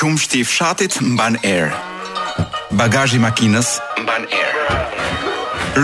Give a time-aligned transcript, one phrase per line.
[0.00, 1.68] Qumshti i fshatit mban erë.
[2.72, 4.76] Bagazhi i makinës mban erë.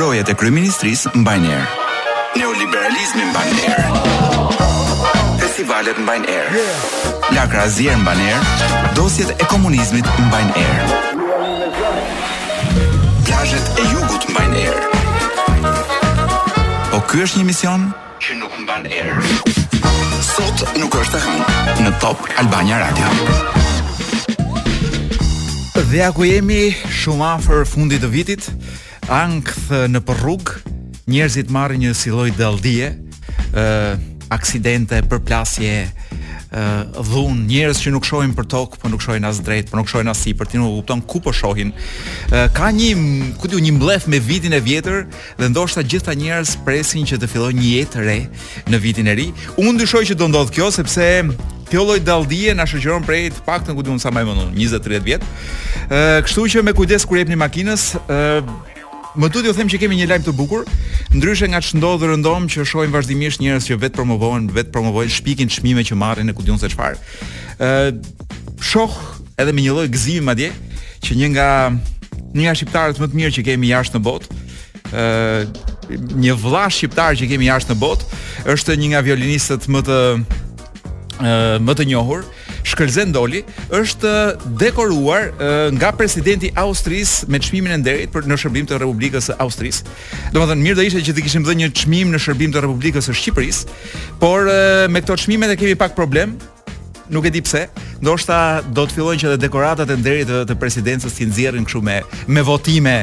[0.00, 1.66] Rojet e kryeministris mban erë.
[2.38, 4.54] Neoliberalizmi mban erë.
[5.42, 6.04] Festivalet er.
[6.06, 6.64] mban erë.
[7.36, 8.40] Lagrazia mban erë.
[8.96, 11.20] Dosjet e komunizmit mban erë.
[13.28, 14.88] Plazhet e jugut mban erë.
[16.88, 17.90] Po ky është një mision
[18.24, 20.08] që nuk mban erë.
[20.32, 23.64] Sot nuk është e hënë në Top Albania Radio.
[25.86, 28.46] Dhe ja ku jemi shumë afër fundit të vitit,
[29.12, 30.58] ankth në rrugë,
[31.12, 32.96] njerëzit marrin një si lloj dalldie, ë
[33.54, 33.92] uh,
[34.34, 35.86] aksidente, përplasje,
[37.04, 40.08] dhun, njerëz që nuk shohin për tok, po nuk shohin as drejt, po nuk shohin
[40.10, 41.72] as sipër, ti nuk kupton ku po shohin.
[42.56, 45.04] Ka një, ku diu, një mbledh me vitin e vjetër
[45.42, 48.18] dhe ndoshta gjithta njerëz presin që të fillojë një jetë re
[48.72, 49.28] në vitin e ri.
[49.60, 51.06] Unë ndyshoj që do ndodh kjo sepse
[51.70, 55.24] kjo lloj dalldije na shoqëron prej të paktën ku duon sa më vonon, 20-30 vjet.
[55.90, 58.72] Ë, kështu që me kujdes kur jepni makinës, ë
[59.16, 60.66] Më tutje u them që kemi një lajm të bukur,
[61.16, 65.80] ndryshe nga ç'ndodhur rëndom që shohim vazhdimisht njerëz që vetë promovojnë, vetë promovojnë shpikin çmime
[65.88, 67.00] që marrin e ku diun se çfarë.
[67.56, 67.70] Ë
[68.60, 68.92] shoh
[69.40, 70.52] edhe me një lloj gëzimi madje
[71.08, 71.48] që një nga
[72.36, 74.40] një nga shqiptarët më të mirë që kemi jashtë në botë,
[74.92, 75.44] ë
[76.20, 78.12] një vëllah shqiptar që kemi jashtë në botë,
[78.52, 79.98] është një nga violinistët më të
[81.60, 82.24] më të njohur,
[82.66, 83.42] Shkëlzen Doli,
[83.74, 84.10] është
[84.60, 85.30] dekoruar
[85.76, 89.84] nga presidenti i Austrisë me çmimin e nderit për në shërbim të Republikës së Austrisë.
[90.34, 93.16] Domethënë mirë do ishte që të kishim dhënë një çmim në shërbim të Republikës së
[93.22, 93.78] Shqipërisë,
[94.20, 94.50] por
[94.90, 96.36] me këto çmime ne kemi pak problem.
[97.06, 97.68] Nuk e di pse,
[98.02, 102.00] ndoshta do të fillojnë që dhe dekoratat e nderit të presidencës të nxjerrin kështu me
[102.26, 102.96] me votime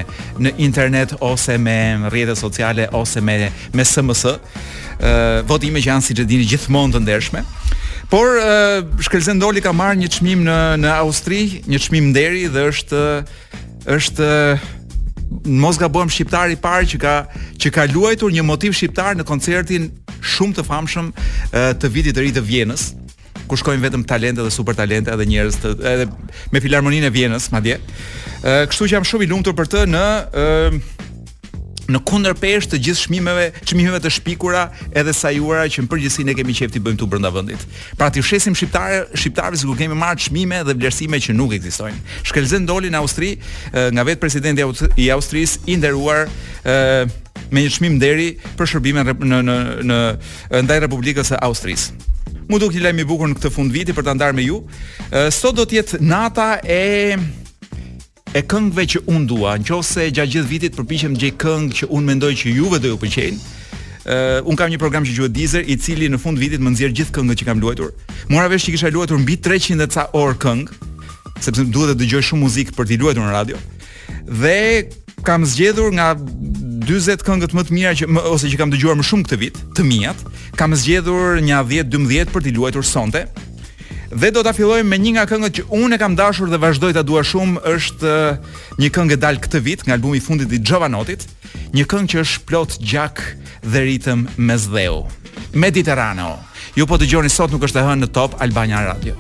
[0.44, 1.76] në internet ose me
[2.12, 4.24] rrjetet sociale ose me me SMS.
[5.48, 7.42] votime që janë siç e dini gjithmonë të ndershme.
[8.10, 8.40] Por
[9.04, 13.04] Shkelzen Doli ka marrë një çmim në në Austri, një çmim nderi dhe është
[13.94, 14.28] është
[15.60, 17.14] mos gabojm shqiptar i parë që ka
[17.62, 19.90] që ka luajtur një motiv shqiptar në koncertin
[20.24, 21.08] shumë të famshëm
[21.82, 22.92] të vitit të ri të Vjenës
[23.50, 26.06] ku shkojnë vetëm talente dhe super talente edhe njerëz të edhe
[26.54, 27.76] me filharmoninë e Vjenës madje.
[28.44, 30.04] Ëh, kështu që jam shumë i lumtur për të në
[31.92, 34.64] në kundërpesh të gjithë çmimeve, çmimeve të shpikura
[34.96, 37.60] edhe sajuara që në përgjithësi ne kemi qefti bëjmë tu brenda vendit.
[38.00, 42.00] Pra të shesim shqiptarë, shqiptarëve ku kemi marrë çmime dhe vlerësime që nuk ekzistojnë.
[42.30, 43.34] Shkelzen doli në Austri
[43.74, 44.64] nga vetë presidenti
[45.04, 46.28] i Austrisë i nderuar
[47.54, 50.02] me një çmim deri për shërbimin në në në
[50.64, 52.00] ndaj Republikës së Austrisë.
[52.48, 54.62] Mu duk një lejmë i bukur në këtë fund viti për të ndarë me ju.
[55.32, 56.82] Sot do tjetë nata e
[58.34, 62.06] e këngëve që un dua, nëse gjatë gjithë vitit përpiqem të gjej këngë që un
[62.08, 63.42] mendoj që juve do ju pëlqejnë.
[64.06, 66.94] uh, un kam një program që quhet Deezer, i cili në fund vitit më nxjerr
[66.98, 67.94] gjithë këngët që kam luajtur.
[68.30, 70.74] Mora vesh që kisha luajtur mbi 300 e ca orë këngë,
[71.40, 73.58] sepse duhet të dëgjoj shumë muzikë për të luajtur në radio.
[74.26, 74.90] Dhe
[75.24, 79.06] kam zgjedhur nga 40 këngët më të mira që më, ose që kam dëgjuar më
[79.08, 80.12] shumë këtë vit, të mia,
[80.60, 83.24] kam zgjedhur një 10-12 për t'i luajtur sonte,
[84.14, 86.92] Dhe do ta fillojmë me një nga këngët që unë e kam dashur dhe vazhdoj
[86.94, 90.60] ta dua shumë, është uh, një këngë dal këtë vit nga albumi i fundit i
[90.62, 91.26] Jovanotit,
[91.74, 93.24] një këngë që është plot gjak
[93.66, 95.00] dhe ritëm me zdheu.
[95.58, 96.36] Mediterrano.
[96.78, 99.18] Ju po dëgjoni sot nuk është e hënë në Top Albania Radio.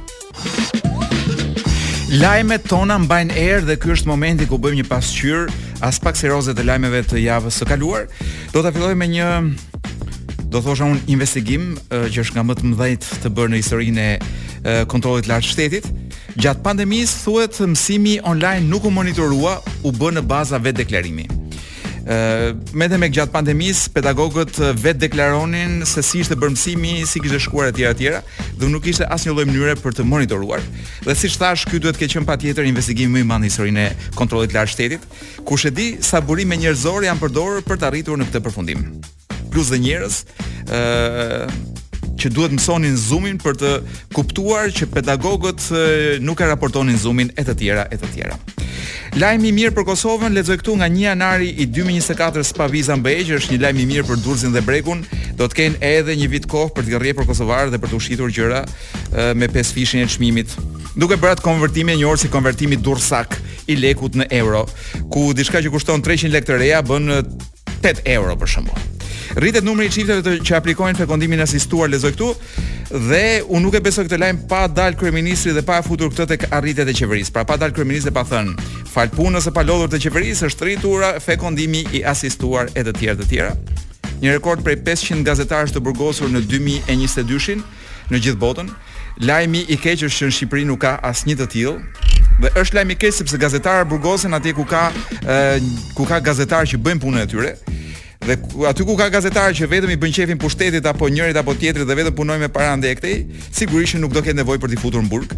[2.14, 5.50] Lajmet tona mbajnë erë dhe ky është momenti ku bëjmë një pasqyrë
[5.90, 8.06] as pak serioze të lajmeve të javës së kaluar.
[8.54, 9.30] Do ta fillojmë me një
[10.54, 14.04] do thosha un investigim uh, që është nga më të mëdhtë të bërë në historinë
[14.10, 14.18] e
[14.91, 15.88] kontrollit lart shtetit.
[16.40, 21.28] Gjatë pandemisë thuhet mësimi online nuk u monitorua, u bë në baza vetë deklarimi.
[22.03, 27.40] Uh, me dhe me gjatë pandemis, pedagogët vetë deklaronin se si ishte mësimi, si kishte
[27.46, 28.19] shkuar e tjera tjera,
[28.59, 30.63] dhe nuk ishte asë një lojë mënyre për të monitoruar.
[31.07, 34.51] Dhe si shtash, kjo duhet ke qenë pa tjetër investigimi më i mandë e kontrolit
[34.53, 35.03] lartë shtetit,
[35.45, 38.84] ku di, sa burim e njerëzor janë përdorë për të arritur në këtë përfundim.
[39.51, 40.25] Plus dhe njerëz,
[40.68, 41.47] ë,
[42.24, 43.70] që duhet mësonin zoomin për të
[44.16, 45.64] kuptuar që pedagogët
[46.24, 48.38] nuk e raportonin zoomin e të tjera e të tjera.
[49.20, 53.36] Lajmi i mirë për Kosovën lexoj këtu nga 1 janari i 2024 Spaviza Mbej, që
[53.40, 55.04] është një lajm i mirë për Durrësin dhe Bregun,
[55.38, 58.00] do të kenë edhe një vit kohë për të rrjedhur për kosovarët dhe për të
[58.00, 58.64] ushitur gjëra
[59.40, 60.56] me pesë fishin e çmimit.
[60.98, 63.38] Duke bërë atë konvertim e orë si konvertimi dursak
[63.69, 64.66] i lekut në euro,
[65.14, 68.93] ku diçka që kushton 300 lekë të reja bën 8 euro për shembull
[69.35, 72.33] rritet numri i çifteve që aplikojnë fekondimin asistuar lezoj këtu
[73.09, 76.44] dhe u nuk e besoj këtë lajm pa dal kryeministri dhe pa futur këtë tek
[76.53, 77.33] arritjet e qeverisë.
[77.33, 78.53] Pra pa dal kryeministri dhe pa thënë,
[78.94, 83.19] fal punës e pa lodhur të qeverisë është rritur fekondimi i asistuar e të tjerë
[83.24, 83.56] të tjera.
[84.21, 87.65] Një rekord prej 500 gazetarësh të burgosur në 2022-shin
[88.13, 88.69] në gjithë botën.
[89.25, 91.75] Lajmi i keq është që në Shqipëri nuk ka asnjë të tillë.
[92.44, 94.88] Dhe është lajmi i keq sepse gazetarët burgosen atje ku ka
[95.97, 97.51] ku ka gazetarë që bëjnë punën e tyre
[98.25, 101.88] dhe aty ku ka gazetarë që vetëm i bën çefin pushtetit apo njërit apo tjetrit
[101.88, 102.98] dhe vetëm punojnë me para ndaj
[103.52, 105.34] sigurisht nuk do ketë nevojë për të futur në burg,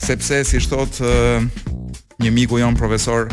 [0.00, 1.00] sepse si thot
[2.20, 3.28] një miku jon profesor,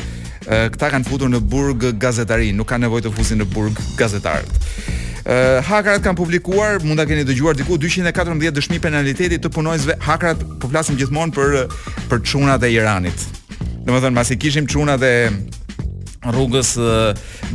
[0.48, 4.72] këta kanë futur në burg gazetarin, nuk kanë nevojë të fusin në burg gazetarët.
[5.28, 10.46] Uh, hakrat kanë publikuar, mund ta keni dëgjuar diku 214 dëshmi penaliteti të punojësve hakrat,
[10.64, 11.66] po flasim gjithmonë për
[12.08, 13.28] për çunat e Iranit.
[13.84, 15.12] Domethënë, pasi kishim çunat e
[16.34, 16.74] rrugës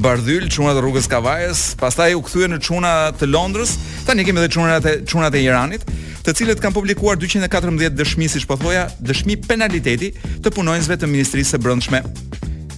[0.02, 3.74] Bardhyl, çunat rrugës Kavajës, pastaj u kthye në çuna të Londrës.
[4.06, 5.84] Tani kemi edhe çunat e çunat e Iranit,
[6.24, 11.56] të cilët kanë publikuar 214 dëshmi, siç po thoja, dëshmi penaliteti të punonjësve të Ministrisë
[11.56, 12.02] së Brendshme.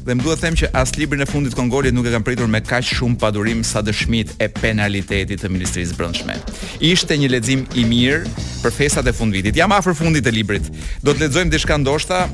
[0.04, 2.60] Dhe më duhet them që as librin e fundit Kongolit nuk e kanë pritur me
[2.60, 6.34] kaq shumë padurim sa dëshmitë e penalitetit të Ministrisë së Brendshme.
[6.92, 9.56] Ishte një lexim i mirë për festat e fundvitit.
[9.56, 10.68] Jam afër fundit të librit.
[11.00, 12.26] Do të lexojmë diçka ndoshta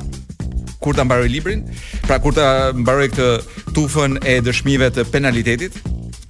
[0.80, 1.62] kur ta mbaroj librin,
[2.08, 5.76] pra kur ta mbaroj këtë tufën e dëshmive të penalitetit,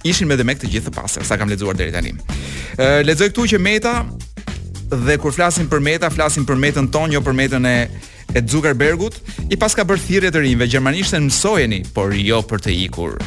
[0.05, 2.13] ishin me demek të gjithë të pastër sa kam lexuar deri tani.
[2.77, 3.95] Ë lexoj këtu që Meta
[5.07, 7.77] dhe kur flasin për Meta, flasin për Metën ton, jo për Metën e
[8.31, 9.17] e Zuckerbergut,
[9.51, 13.17] i pas ka bërë thirrje të rinve, gjermanishtën mësojeni, por jo për të ikur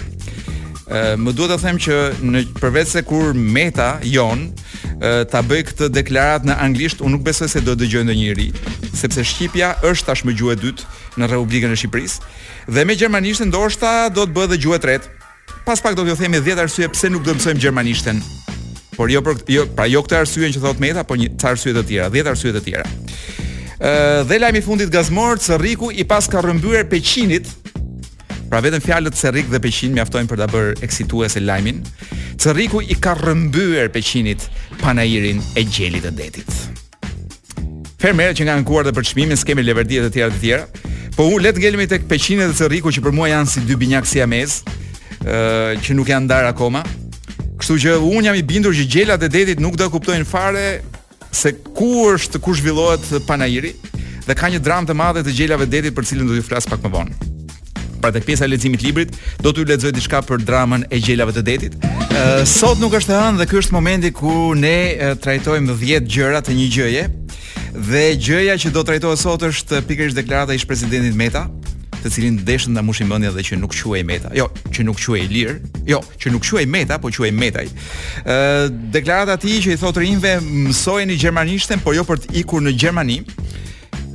[0.90, 1.94] më duhet të them që
[2.28, 4.50] në përveç se kur Meta jon
[5.00, 8.48] e, ta bëj këtë deklarat në anglisht, unë nuk besoj se do të dëgjojë ndonjëri,
[8.94, 10.86] sepse shqipja është tashmë gjuhë e dytë
[11.22, 12.20] në Republikën e Shqipërisë
[12.76, 15.10] dhe me gjermanishtën ndoshta do të bëhet edhe gjuhë e tretë.
[15.64, 18.18] Pas pak do t'ju themi 10 arsye pse nuk do të mësojmë gjermanishtën.
[18.98, 21.72] Por jo për jo, pra jo këtë arsye që thot Meta, por një ca arsye
[21.76, 22.84] të tjera, 10 arsye të tjera.
[23.80, 27.48] Ë dhe lajmi fundit gazmor, Cerriku i pas ka rrëmbyer peqinit
[28.50, 31.78] Pra vetëm fjalët Cerrik dhe Peqin mjaftojnë për ta bërë eksituese lajmin.
[32.40, 34.44] Cerriku i ka rrëmbyer Peqinit
[34.82, 36.64] panairin e gjelit të detit.
[38.02, 40.90] Fermerët që kanë ankuar për çmimin skemi leverdie të tjera të tjera.
[41.16, 44.06] Po unë letë ngelemi tek Peqinit dhe Cerriku që për mua janë si dy binjak
[44.08, 44.58] si amez,
[45.24, 46.84] ë që nuk janë ndar akoma.
[47.60, 50.68] Kështu që unë jam i bindur që gjelat e detit nuk do kuptojnë fare
[51.34, 53.72] se ku është ku zhvillohet panairi
[54.24, 56.84] dhe ka një dramë të madhe të gjelave detit për cilën do të flas pak
[56.84, 57.32] më vonë
[58.04, 61.32] pra tek pjesa e leximit të librit do t'ju lexoj diçka për dramën e gjelave
[61.32, 61.72] të detit.
[61.80, 66.42] uh, sot nuk është hënë dhe ky është momenti ku ne uh, trajtojmë 10 gjëra
[66.44, 67.04] të një gjëje
[67.88, 71.46] dhe gjëja që do të trajtohet sot është pikërisht deklarata e ish presidentit Meta
[72.04, 74.28] të cilin deshën nga mushin dhe që nuk quaj meta.
[74.36, 75.54] Jo, që nuk quaj lirë.
[75.88, 77.64] Jo, që nuk quaj meta, po quaj metaj.
[77.64, 78.36] E,
[78.92, 83.18] deklarat që i thotë rinve mësojeni i gjermanishtën, por jo për të ikur në Gjermani.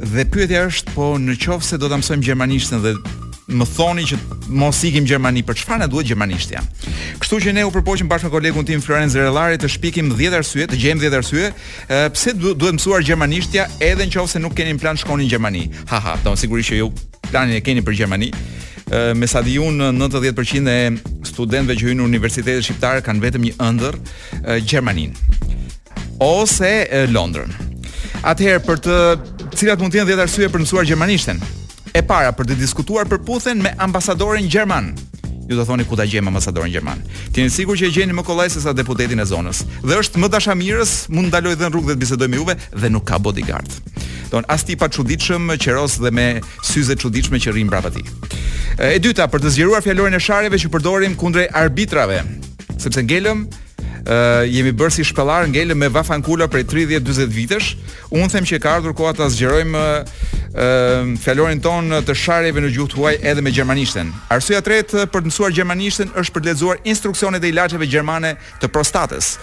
[0.06, 2.94] Dhe pyetja është, po në qovë se do ta mësojmë gjermanishtën dhe
[3.52, 4.18] më thoni që
[4.60, 6.62] mos ikim Gjermani, për çfarë na duhet gjermanishtja?
[7.22, 10.68] Kështu që ne u përpoqëm bashkë me kolegun tim Florenz Rellari të shpikim 10 arsye,
[10.70, 11.50] të gjejmë 10 arsye,
[12.14, 15.64] pse du, duhet mësuar gjermanishtja edhe nëse nuk keni plan shkonin në Gjermani.
[15.90, 16.94] Ha ha, do sigurisht që ju jo,
[17.32, 18.32] planin e keni për Gjermani.
[19.16, 20.92] Me sa di un 90% e
[21.30, 24.00] studentëve që hyn në universitetet shqiptare kanë vetëm një ëndër,
[24.66, 25.14] Gjermanin
[26.20, 26.68] ose
[27.14, 27.54] Londrën.
[28.28, 28.98] Atëherë për të
[29.56, 31.38] cilat mund të jenë 10 arsye për të mësuar gjermanishtën
[31.94, 34.92] e para për të diskutuar për puthen me ambasadorin gjerman.
[35.50, 37.00] Ju do thoni ku ta gjejmë ambasadorin gjerman.
[37.34, 39.64] Ti jeni sigur që e gjeni më kollaj se sa deputetin e zonës.
[39.82, 43.08] Dhe është më dashamirës, mund ndaloj dhën rrugë dhe të bisedoj me juve dhe nuk
[43.10, 43.72] ka bodyguard.
[44.30, 46.28] Don as ti pa çuditshëm qeros dhe me
[46.70, 48.06] syze çuditshme që rrin mbrapa ti.
[48.94, 52.22] E dyta për të zgjeruar fjalorin e sharjeve që përdorim kundrej arbitrave,
[52.78, 53.48] sepse ngelëm
[54.08, 57.70] uh, jemi bërë si shpellar ngelë me vafankula prej 30-40 vitesh.
[58.14, 62.72] Unë them që ka ardhur koha ta zgjerojmë ë uh, fjalorin ton të sharjeve në
[62.76, 64.12] gjuhë huaj edhe me gjermanishtën.
[64.34, 68.72] Arsyeja tretë për të mësuar gjermanishtën është për të lexuar instruksionet e ilaçeve gjermane të
[68.74, 69.34] prostatës.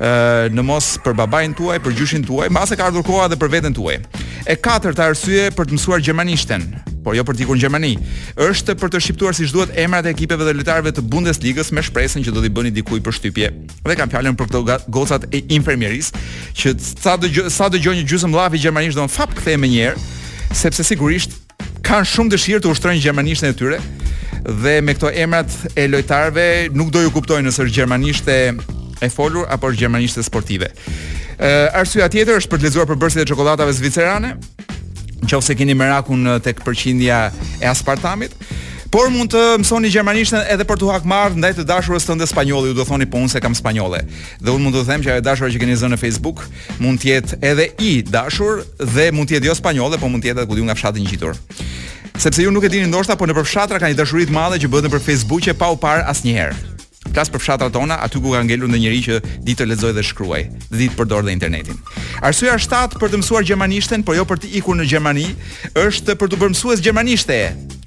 [0.00, 3.28] ë uh, në mos për babain tuaj, për gjyshin tuaj, mase e ka ardhur koha
[3.30, 4.00] edhe për veten tuaj.
[4.46, 7.92] E katërta arsye për të mësuar gjermanishtën por jo për të ikur në Gjermani.
[8.48, 12.24] Është për të shqiptuar siç duhet emrat e ekipeve dhe lojtarëve të Bundesligës me shpresën
[12.26, 13.50] që do t'i bëni diku i përshtypje.
[13.86, 16.08] Dhe kam fjalën për këto gocat e infermieris,
[16.58, 19.92] që sa dëgjoj sa dëgjo një gjysmë llafi gjermanisht do të thap më një
[20.64, 21.36] sepse sigurisht
[21.86, 23.78] kanë shumë dëshirë të ushtrojnë gjermanishtën e tyre
[24.64, 28.36] dhe me këto emrat e lojtarëve nuk do ju kuptojnë nëse është gjermanishtë
[29.06, 30.72] e folur apo është gjermanishtë sportive.
[31.38, 34.34] Ë arsyeja tjetër është për të lexuar për e çokoladave zvicerane,
[35.26, 37.18] në qofë se keni merakun eh, të këpërqindja
[37.60, 38.34] e aspartamit.
[38.96, 42.76] Por mund të mësoni gjermanishtën edhe për të hakmar ndaj të dashurës tënde spanjolli, ju
[42.78, 44.00] do thoni po unë se kam spanjolle.
[44.40, 46.44] Dhe unë mund të them që ajo dashura që keni zënë në Facebook
[46.80, 48.62] mund të jetë edhe i dashur
[48.94, 51.02] dhe mund të jetë jo spanjolle, po mund të jetë edhe ku diun nga fshati
[51.02, 51.34] ngjitur.
[52.16, 54.70] Sepse ju nuk e dini ndoshta, po në përfshatra kanë një dashuri të madhe që
[54.72, 56.75] bëhet për Facebook e pa u parë asnjëherë
[57.12, 60.04] flas për fshatrat tona, aty ku ka ngelur ndë njëri që di të lexoj dhe
[60.06, 61.78] shkruaj, dhe të përdor dhe internetin.
[62.24, 65.26] Arsyeja shtat për të mësuar gjermanishten, por jo për të ikur në Gjermani,
[65.78, 67.36] është për të bërë mësues gjermanishte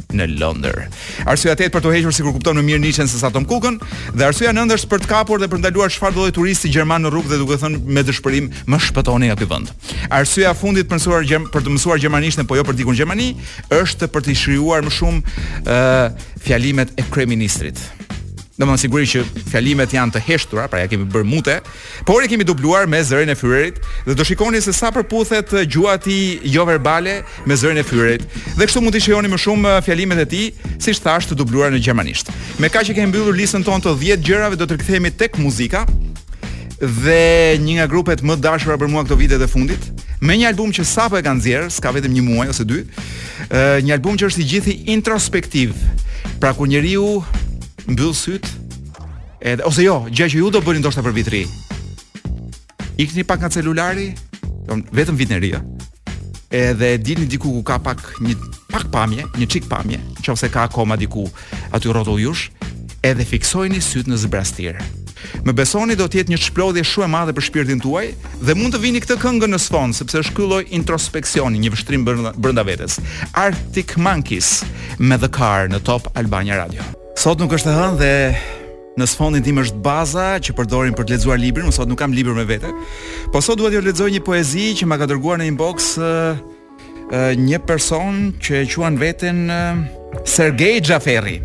[0.09, 0.87] në Londër.
[1.29, 3.75] Arsyeja 8 për të hequr sikur kupton më mirë Nietzsche se sa Tom Cookun,
[4.17, 7.05] dhe arsyeja 9 është për të kapur dhe për ndaluar çfarë do lloj turisti gjerman
[7.05, 9.69] në rrugë dhe duke thënë me dëshpërim më shpëtoni aty vend.
[10.09, 13.29] Arsyeja fundit për, mësuar, për të mësuar gjermanishten, por jo për dikun Gjermani,
[13.69, 17.77] është për të shkruar më shumë ë uh, fjalimet e kryeministrit.
[18.59, 19.21] Do më sigurisht që
[19.53, 21.53] fjalimet janë të heshtura, pra ja kemi bërë mute,
[22.03, 25.93] por e kemi dubluar me zërin e fyrerit dhe do shikoni se sa përputhet gjuha
[26.03, 28.25] ti jo verbale me zërin e fyrerit.
[28.59, 30.41] Dhe kështu mund të shihoni më shumë uh, fjalimet e ti,
[30.75, 32.33] siç thash, të dubluara në gjermanisht.
[32.59, 35.85] Me kaq që kemi mbyllur listën tonë të 10 gjërave, do të rikthehemi tek muzika
[36.83, 39.87] dhe një nga grupet më dashura për mua këto vite të fundit,
[40.23, 43.79] me një album që sapo e kanë nxjerr, s'ka vetëm një muaj ose dy, uh,
[43.83, 45.77] një album që është i gjithë introspektiv.
[46.43, 47.19] Pra kur njeriu
[47.89, 48.47] mbyll syt.
[49.41, 51.43] Edhe ose jo, gjë që ju do bëni ndoshta për vitri.
[52.99, 54.09] Ikni pak nga celulari,
[54.91, 55.51] vetëm vitin e ri.
[55.55, 55.61] Jo.
[56.49, 58.35] Edhe dini diku ku ka pak një
[58.73, 61.25] pak pamje, një çik pamje, nëse ka akoma diku
[61.73, 62.49] aty rrotull jush,
[63.05, 64.79] edhe fiksojeni syt në zbrastir.
[65.45, 68.05] Më besoni do të jetë një shplodhje shumë e madhe për shpirtin tuaj
[68.45, 72.05] dhe mund të vini këtë këngë në sfond sepse është ky lloj introspeksioni, një vështrim
[72.07, 72.97] brenda vetes.
[73.37, 74.61] Arctic Monkeys
[74.97, 76.87] me The Car në Top Albania Radio.
[77.19, 78.11] Sot nuk është e hënë dhe
[79.01, 82.13] në sfondin tim është baza që përdorim për të lexuar librin, por sot nuk kam
[82.15, 82.69] libër me vete.
[83.33, 87.17] Po sot dua t'ju lexoj një poezi që m'a ka dërguar në inbox uh, uh,
[87.35, 89.81] një person që e quan veten uh,
[90.31, 91.41] Sergej Xhaferri.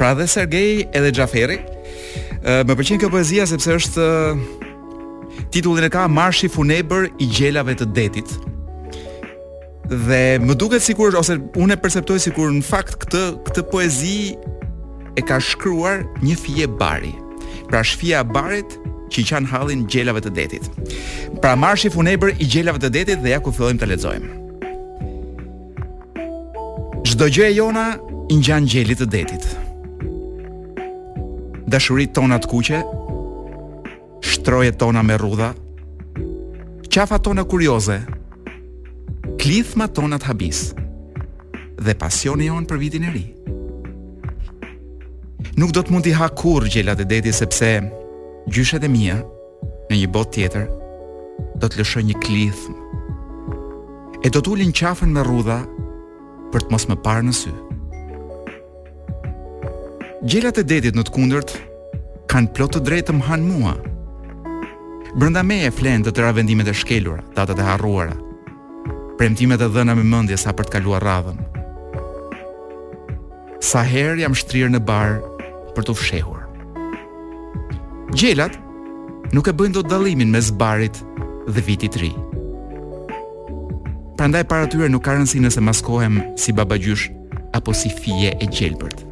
[0.00, 1.60] Pra dhe Sergej edhe Jaferi.
[1.62, 4.42] Uh, më pëlqen kjo poezia sepse është uh,
[5.54, 8.34] titullin e ka Marshi funebër i gjelave të detit.
[9.94, 14.18] Dhe më duket sikur ose unë e perceptoj sikur në fakt këtë këtë poezi
[15.16, 17.12] e ka shkruar një fije bari.
[17.70, 18.76] Pra shfija barit
[19.14, 20.66] që i qanë halin gjelave të detit.
[21.42, 24.32] Pra marshi funebër i gjelave të detit dhe ja ku fillojmë të lexojmë.
[27.06, 27.86] Çdo gjë e jona
[28.30, 29.44] i ngjan gjelit të detit.
[31.70, 32.80] Dashurit tona të kuqe,
[34.24, 35.52] shtrojet tona me rrudha,
[36.90, 37.98] qafa tona kurioze,
[39.42, 40.66] klithma tona të habis,
[41.84, 43.24] dhe pasioni jonë për vitin e ri.
[45.58, 47.68] Nuk do të mund t'i ha kur gjelat e deti sepse
[48.50, 49.20] gjyshet e mija
[49.90, 50.64] në një bot tjetër
[51.60, 52.74] do të lëshoj një klithë
[54.24, 55.60] e do t'ullin qafën me rudha
[56.52, 57.52] për të mos më parë në sy.
[60.24, 61.54] Gjelat e detit në të kundërt
[62.32, 63.74] kanë plot të drejtë të më hanë mua.
[65.14, 68.16] Brënda me e flenë të tëra vendimet e shkelura, datat e harruara,
[69.20, 71.38] premtimet e dhëna me mëndje sa për të kaluar radhën.
[73.62, 75.20] Sa herë jam shtrirë në barë
[75.74, 76.42] për të fshehur.
[78.14, 78.56] Gjelat
[79.34, 81.00] nuk e bëjnë do të dalimin me zbarit
[81.50, 82.12] dhe vitit ri.
[84.14, 87.08] Prandaj para tyre nuk ka rëndësi nëse maskohem si babagjysh
[87.58, 89.02] apo si fije e gjelbërt.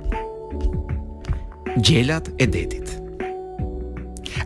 [1.82, 2.92] Gjelat e detit.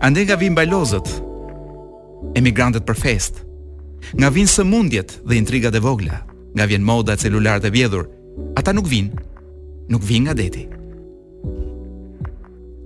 [0.05, 1.07] Ande nga vinë bajlozët,
[2.37, 3.43] emigrantët për fest,
[4.17, 6.23] nga së sëmundjet dhe intrigat e vogla,
[6.55, 8.09] nga vjen moda e celular të vjedhur,
[8.61, 9.25] ata nuk vinë,
[9.91, 10.76] nuk vinë nga detit.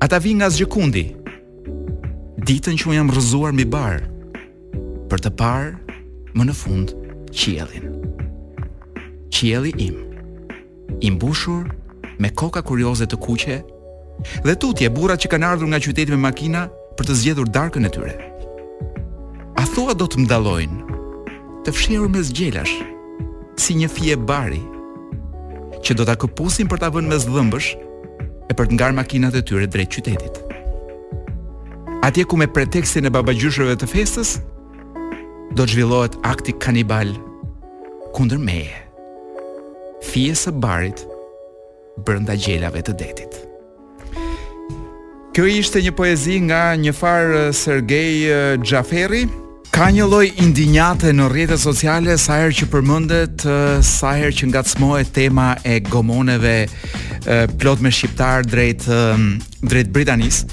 [0.00, 1.02] Ata vinë nga zgjekundi.
[2.40, 4.00] Ditën që unë jam rrëzuar mbi bar
[5.11, 5.92] për të parë
[6.38, 6.95] më në fund
[7.37, 7.92] qielin.
[9.28, 9.99] Qielli im
[11.04, 11.66] i mbushur
[12.21, 13.59] me koka kurioze të kuqe
[14.49, 16.64] dhe tutje burrat që kanë ardhur nga qyteti me makina
[16.97, 18.14] për të zgjedhur darkën e tyre.
[19.61, 20.87] A thua do të mdalojnë,
[21.61, 22.71] Të fshehur me zgjelash
[23.61, 24.62] si një fije bari
[25.85, 27.69] që do ta këpusin për ta vënë mes dhëmbësh
[28.50, 30.40] e për të ngarë makinat e tyre drejt qytetit.
[32.02, 34.35] Atje ku me pretekstin e babagjyshëve të festës,
[35.54, 37.12] do të zhvillohet akti kanibal
[38.16, 38.75] kundër meje.
[40.11, 41.04] Fije së barit
[42.07, 43.38] brënda gjelave të detit.
[45.37, 48.25] Kjo ishte një poezi nga një farë eh, Sergej
[48.66, 49.37] Gjaferi, eh,
[49.71, 54.49] Ka një lloj indinjate në rrjetet sociale sa herë që përmendet, eh, sa herë që
[54.50, 56.57] ngacmohet tema e gomoneve
[57.57, 58.85] plot me shqiptar drejt
[59.61, 60.45] drejt Britanis,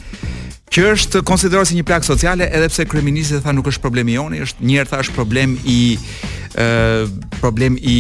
[0.72, 4.18] që është konsideruar si një plagë sociale edhe pse kriminalistët e thonë nuk është problemi
[4.18, 5.78] joni, është një herë thash problem i
[6.58, 7.06] ë
[7.40, 8.00] problem i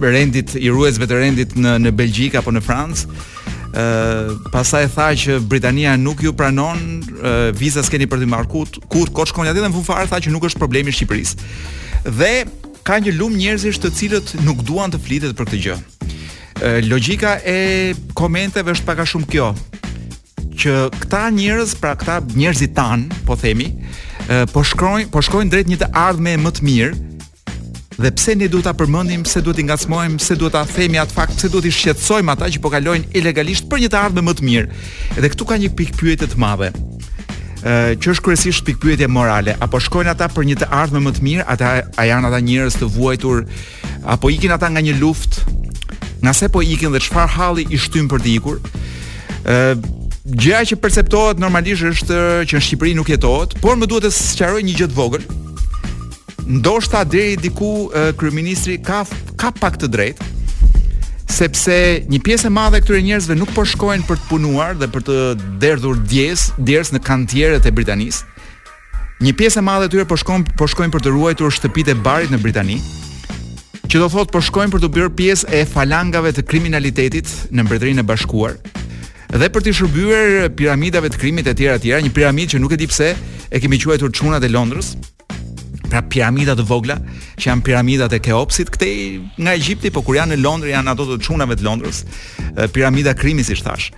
[0.00, 3.06] rendit i ruesve të rendit në në Belgjik apo në Francë.
[3.76, 7.02] ë pastaj tha që Britania nuk ju pranon
[7.58, 10.30] vizat që keni për të markut, ku ku shkon atë dhe vu fare tha që
[10.32, 11.36] nuk është problemi i Shqipërisë.
[12.06, 12.46] Dhe
[12.86, 15.76] ka një lum njerëzish të cilët nuk duan të flitet për këtë gjë
[16.88, 19.48] logjika e komenteve është pak a shumë kjo
[20.56, 23.66] që këta njerëz, pra këta njerëzit tan, po themi,
[24.54, 26.96] po shkrojnë, po shkojnë drejt një të ardhme më të mirë.
[28.00, 31.12] Dhe pse ne duhet ta përmendim, pse duhet i ngacmojmë, pse duhet ta themi atë
[31.16, 34.34] fakt, pse duhet i shqetësojmë ata që po kalojnë ilegalisht për një të ardhme më
[34.40, 34.80] të mirë.
[35.20, 36.72] Edhe këtu ka një pikë pyetje të madhe.
[37.60, 41.14] Ë, që është kryesisht pikë pyetje morale, apo shkojnë ata për një të ardhme më
[41.20, 43.44] të mirë, ata a janë ata njerëz të vuajtur
[44.14, 45.56] apo ikin ata nga një luftë
[46.26, 48.56] nga se po ikin dhe çfarë halli i shtyn për të ikur.
[49.46, 49.94] ë
[50.26, 52.16] Gjëja që perceptohet normalisht është
[52.50, 55.22] që në Shqipëri nuk jetohet, por më duhet të sqaroj një gjë të vogël.
[56.58, 57.68] Ndoshta deri diku
[58.18, 59.04] kryeministri ka
[59.38, 60.26] ka pak të drejtë,
[61.30, 61.76] sepse
[62.10, 65.14] një pjesë e madhe këtyre njerëzve nuk po shkojnë për të punuar dhe për të
[65.62, 68.26] derdhur djes, djers në kantieret e Britanisë.
[69.22, 72.00] Një pjesë e madhe e tyre po shkojnë po shkojnë për të ruajtur shtëpitë e
[72.02, 72.82] barit në Britani,
[73.86, 78.02] që do thotë po shkojnë për të bërë pjesë e falangave të kriminalitetit në Mbretërinë
[78.02, 78.56] e Bashkuar
[79.36, 82.74] dhe për të shërbyer piramidave të krimit e tjera të tjera, një piramidë që nuk
[82.74, 83.12] e di pse
[83.50, 84.92] e kemi quajtur çunat e Londrës.
[85.90, 86.96] Pra piramida të vogla,
[87.38, 88.94] që janë piramidat e Keopsit, këtej
[89.42, 92.00] nga Egjipti, po kur janë në Londrë janë ato të çunave të Londrës,
[92.74, 93.90] piramida krimi si thash.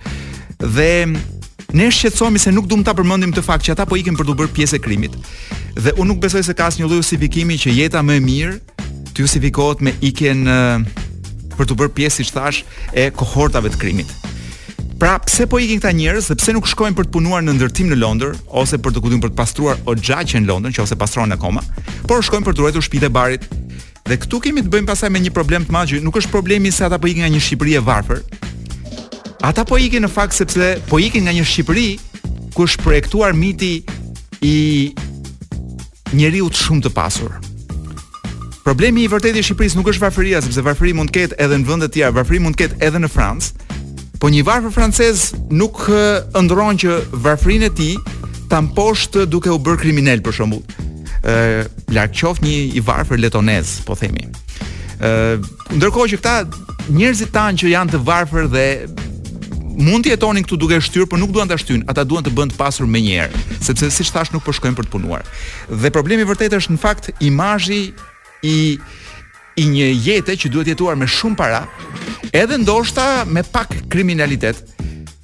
[0.59, 1.05] Dhe
[1.77, 4.37] ne shqetësohemi se nuk duam ta përmendim të fakt që ata po ikën për të
[4.41, 5.15] bërë pjesë e krimit.
[5.77, 8.78] Dhe unë nuk besoj se ka asnjë lloj justifikimi që jeta më e mirë
[9.15, 10.43] të justifikohet me ikjen
[11.59, 12.61] për të bërë pjesë siç thash
[12.95, 14.11] e kohortave të krimit.
[14.99, 17.87] Pra, pse po ikin këta njerëz dhe pse nuk shkojnë për të punuar në ndërtim
[17.91, 21.35] në Londër ose për të qenë për të pastruar o gjaqen në Londër, nëse pastrohen
[21.35, 21.63] akoma,
[22.09, 23.47] por shkojnë për të ruajtur shtëpitë e barit.
[24.09, 26.85] Dhe këtu kemi të bëjmë pasaj me një problem të madh, nuk është problemi se
[26.87, 28.23] ata po ikin nga një Shqipëri e varfër.
[29.45, 31.87] Ata po ikin në fakt sepse po ikin nga një Shqipëri
[32.55, 33.75] ku është projektuar miti
[34.43, 34.55] i
[36.17, 37.37] njeriu të shumë të pasur,
[38.69, 41.65] Problemi i vërtetë i Shqipërisë nuk është varfëria, sepse varfëri mund të ketë edhe në
[41.65, 43.77] vende të tjera, varfëri mund të ketë edhe në Francë.
[44.21, 45.21] Po një varfër francez
[45.57, 50.61] nuk eh, ëndron që varfrinë e tij ta mposh duke u bërë kriminal për shembull.
[51.23, 54.27] Ë eh, larg një i varfër letonez, po themi.
[54.27, 55.47] Ë eh,
[55.79, 56.35] ndërkohë që këta
[56.99, 58.67] njerëzit tanë që janë të varfër dhe
[59.81, 62.53] mund të jetonin këtu duke shtyr, por nuk duan ta shtyjnë, ata duan të bën
[62.53, 65.25] të pasur më njëherë, sepse siç thash nuk po shkojnë për të punuar.
[65.73, 67.81] Dhe problemi vërtet është në fakt imazhi
[68.43, 68.79] i
[69.59, 71.65] i një jete që duhet jetuar me shumë para,
[72.31, 74.55] edhe ndoshta me pak kriminalitet,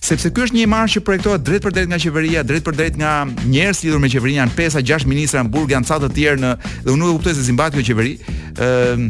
[0.03, 2.99] sepse ky është një imazh që projektohet drejt për drejt nga qeveria, drejt për drejt
[2.99, 3.13] nga
[3.47, 6.51] njerëz lidhur me qeverinë, janë pesa gjashtë ministra në burg, janë ca të tjerë në
[6.67, 8.13] dhe unë nuk e kuptoj se zimbat kjo qeveri,
[8.59, 9.03] ë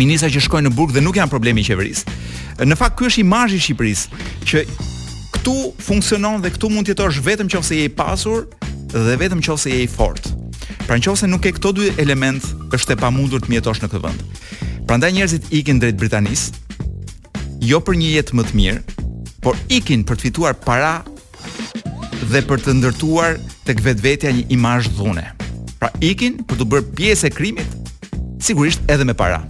[0.00, 2.18] ministra që shkojnë në burg dhe nuk janë problemi i qeverisë.
[2.64, 4.64] Në fakt ky është imazhi i Shqipërisë që
[5.36, 8.46] këtu funksionon dhe këtu mund të jetosh vetëm nëse je i pasur
[8.96, 10.38] dhe vetëm nëse je i fortë.
[10.86, 12.42] Pra në qovëse nuk e këto dy element
[12.74, 14.26] është e pamundur të mjetosh në këtë vënd
[14.88, 16.48] Pra ndaj njerëzit ikin drejt Britanis
[17.62, 19.08] Jo për një jetë më të mirë
[19.44, 20.92] Por ikin për të fituar para
[22.32, 25.24] Dhe për të ndërtuar Të vetvetja vetja një imajsh dhune
[25.78, 28.10] Pra ikin për të bërë pjesë e krimit
[28.42, 29.42] Sigurisht edhe me para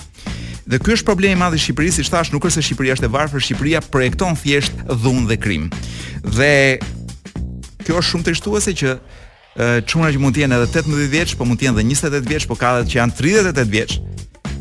[0.67, 3.09] Dhe ky është problemi i madh i Shqipërisë, si thash, nuk është se Shqipëria është
[3.09, 5.65] e varfër, Shqipëria projekton thjesht dhunë dhe krim.
[6.23, 6.79] Dhe
[7.83, 8.93] kjo është shumë trishtuese që
[9.87, 12.47] çunra që mund të jenë edhe 18 vjeç, po mund të jenë edhe 28 vjeç,
[12.49, 13.99] po ka edhe që janë 38 vjeç.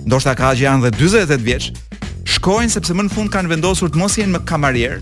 [0.05, 1.69] Ndoshta ka që janë edhe 48 vjeç.
[2.35, 4.97] Shkojnë sepse më në fund kanë vendosur të mos jenë më kamarier,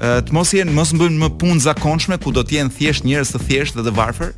[0.00, 3.42] të mos jenë mos bëjnë më punë zakonshme ku do të jenë thjesht njerëz të
[3.48, 4.32] thjeshtë dhe të varfër,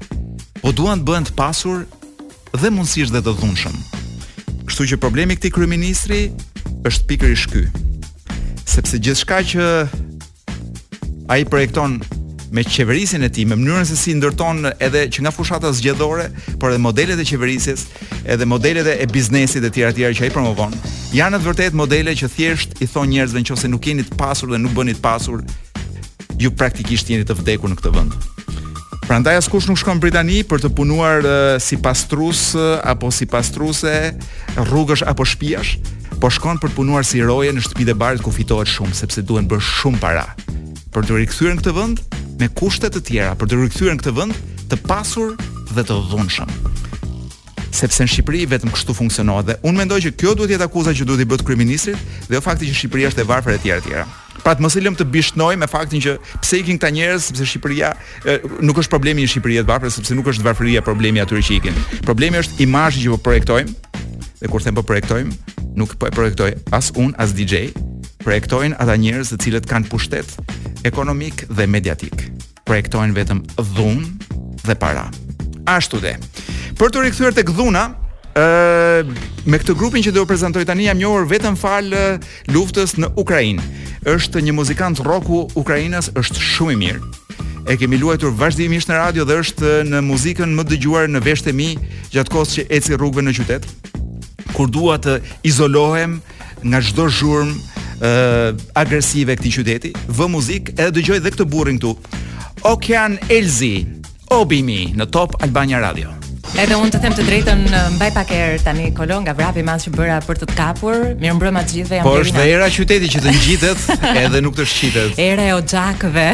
[0.62, 1.84] po duan të bëhen të pasur
[2.58, 3.76] dhe mundësisht dhe të dhunshëm.
[4.66, 6.22] Kështu që problemi këti kryeministri
[6.88, 7.62] është pikër i shky.
[8.66, 9.68] Sepse gjithë shka që
[11.30, 12.00] a i projekton
[12.52, 16.26] me qeverisjen e tij, me mënyrën se si ndërton edhe që nga fushata zgjedhore,
[16.60, 17.86] por edhe modelet e qeverisjes,
[18.28, 20.74] edhe modelet e biznesit e tjera të tjera që ai promovon,
[21.16, 24.52] janë në të vërtetë modele që thjesht i thon njerëzve nëse nuk jeni të pasur
[24.52, 25.40] dhe nuk bëni të pasur,
[26.42, 28.20] ju praktikisht jeni të vdekur në këtë vend.
[29.06, 32.50] Prandaj askush nuk shkon në Britani për të punuar uh, si pastrus
[32.84, 33.96] apo si pastruse,
[34.60, 35.78] rrugësh apo shtëpiash,
[36.22, 39.24] por shkon për të punuar si roje në shtëpi të barit ku fitohet shumë sepse
[39.26, 40.28] duhen bërë shumë para.
[40.92, 42.04] Për të rikthyer në këtë vend,
[42.42, 44.38] me kushte të tjera për të rikthyer në këtë vend
[44.72, 45.36] të pasur
[45.70, 46.50] dhe të dhunshëm.
[47.72, 50.92] Sepse në Shqipëri vetëm kështu funksionon dhe unë mendoj që kjo duhet të jetë akuza
[50.96, 53.78] që duhet i bëhet kryeministrit dhe jo fakti që Shqipëria është e varfër e tjera
[53.80, 54.02] e tjera.
[54.42, 57.46] Pra të mos i lëm të bishtnoj me faktin që pse ikin këta njerëz sepse
[57.52, 57.92] Shqipëria
[58.66, 61.78] nuk është problemi i Shqipërisë të varfër sepse nuk është varfëria problemi aty që ikin.
[62.08, 63.78] Problemi është imazhi që po projektojmë
[64.42, 67.70] dhe kur them po projektojmë nuk po e projektoj as un as DJ
[68.22, 70.36] projektojnë ata njerëz të cilët kanë pushtet
[70.86, 72.31] ekonomik dhe mediatik
[72.68, 75.08] projektojnë vetëm dhunë dhe para.
[75.66, 76.14] Ashtu dhe.
[76.78, 77.86] Për të rikthyer tek dhuna,
[78.38, 79.02] ë
[79.46, 81.90] me këtë grupin që do të prezantoj tani jam njohur vetëm fal
[82.54, 83.66] luftës në Ukrainë.
[84.08, 87.02] Është një muzikant rocku ukrainas, është shumë i mirë.
[87.70, 91.68] E kemi luajtur vazhdimisht në radio dhe është në muzikën më dëgjuar në vesh mi
[92.10, 93.68] gjatë kohës që eci rrugëve në qytet.
[94.56, 96.18] Kur dua të izolohem
[96.66, 97.70] nga çdo zhurmë
[98.74, 102.18] agresive këtij qyteti, vë muzikë e dëgjoj dhe këtë burrin këtu.
[102.62, 103.84] Okean Elzi,
[104.30, 106.12] Obimi në Top Albania Radio.
[106.58, 109.74] Edhe unë të them të drejtën në mbaj pak erë tani kolon nga vrapi ma
[109.82, 113.08] që bëra për të të kapur Mirë të gjithëve jam Por është dhe era qyteti
[113.16, 116.26] që të në edhe nuk të shqitet Era e o gjakëve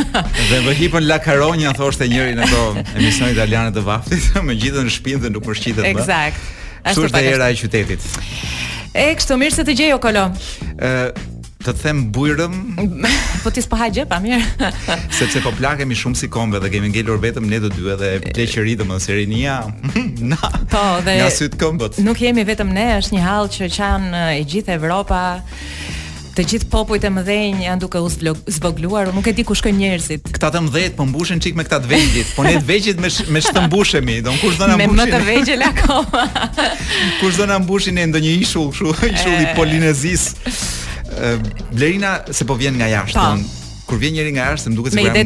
[0.52, 2.62] Dhe më hipën la karonja thoshte thosht e njëri në to
[3.00, 7.14] emision italiane të vaftit Me gjithën në shpinë dhe nuk për po shqitet Exakt Kështë
[7.16, 8.10] dhe era e qytetit
[8.94, 10.36] E mirë se të gjejo kolon
[11.64, 12.54] të them bujrëm.
[13.44, 14.68] Po ti s'po haje pa mirë.
[15.18, 18.76] Sepse po plakemi shumë si kombe dhe kemi ngelur vetëm ne të dy edhe pleqëri
[18.80, 19.58] të mos erinia.
[20.72, 22.02] Po dhe na syt këmbët.
[22.04, 25.24] Nuk jemi vetëm ne, është një hall që kanë e gjithë Evropa.
[26.34, 28.08] Të gjithë popujt e mëdhenj janë duke u
[28.50, 30.32] zbogluar, nuk e di ku shkojnë njerëzit.
[30.34, 33.10] Këta të mëdhet po mbushen çik me këta të vegjël, po ne të vegjël me
[33.14, 36.24] sh me shtëmbushemi, don kush do na Me më të vegjël akoma.
[37.20, 40.32] kush do na mbushin ne ndonjë ishull kështu, ishulli polinezis.
[41.20, 41.40] Ehm,
[41.72, 43.20] Blerina se po vjen nga jashtë.
[43.20, 43.60] Po.
[43.84, 45.16] Kur vjen njëri nga jashtë, më duket se jam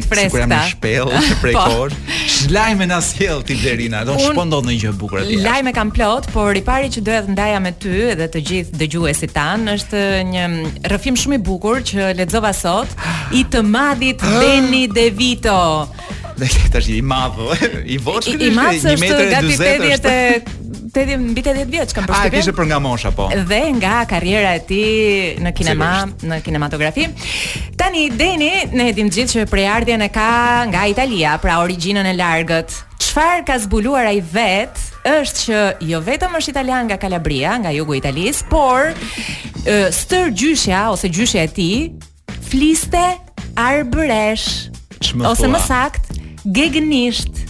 [0.51, 1.61] në shpellë, prej po.
[1.63, 2.23] kohësh.
[2.29, 5.37] Shlajme na sjell ti Blerina, do të shpondot në gjë bukur aty.
[5.45, 8.81] Lajme kam plot, por i pari që doja të ndaja me ty dhe të gjithë
[8.81, 10.43] dëgjuesit tan është një
[10.91, 12.91] rrëfim shumë i bukur që lexova sot
[13.39, 15.61] i të madhit Beni De Vito.
[16.39, 17.39] Dhe tash i madh,
[17.87, 20.19] i vogël, i, i, madh është gati
[20.93, 22.33] 80 mbi 80 vjeç kam përshtypjen.
[22.33, 23.27] Ai kishte për nga mosha po.
[23.51, 24.91] Dhe nga karriera e tij
[25.43, 25.89] në kinema,
[26.31, 27.07] në kinematografi.
[27.79, 30.29] Tani Deni ne e dim gjithë që prejardhjen e ka
[30.71, 32.73] nga Italia, pra origjinën e largët.
[32.99, 35.59] Çfarë ka zbuluar ai vet është që
[35.91, 38.91] jo vetëm është italian nga Kalabria, nga jugu i Italisë, por
[40.01, 42.09] stër gjyshja ose gjyshja e tij
[42.49, 43.03] fliste
[43.59, 44.49] arbëresh.
[45.31, 46.09] Ose më sakt,
[46.45, 47.48] gegnisht.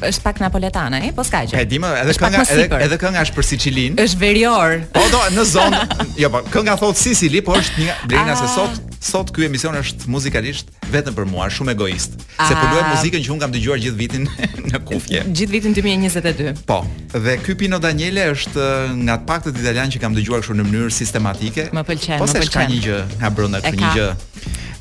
[0.07, 1.13] është pak napoletana, eh?
[1.15, 1.61] po s'ka gjë.
[1.61, 3.97] E edhe kënga edhe, edhe kënga është për Sicilin.
[4.01, 4.79] Është verior.
[4.95, 5.81] Po do në zonë.
[6.19, 10.05] jo, po kënga thot Sicili, po është një Brenda se sot sot ky emision është
[10.13, 12.45] muzikalisht vetëm për mua, shumë egoist, A...
[12.45, 14.27] se po luaj muzikën që un kam dëgjuar gjithë vitin
[14.71, 15.23] në kufje.
[15.25, 16.51] Gjithë vitin 2022.
[16.69, 16.83] Po.
[17.15, 20.67] Dhe ky Pino Daniele është eh, nga të paktët italian që kam dëgjuar kështu në
[20.69, 21.67] mënyrë sistematike.
[21.73, 22.51] Më pëlqen, po më pëlqen.
[22.51, 24.09] Po se një gjë nga brenda, një gjë.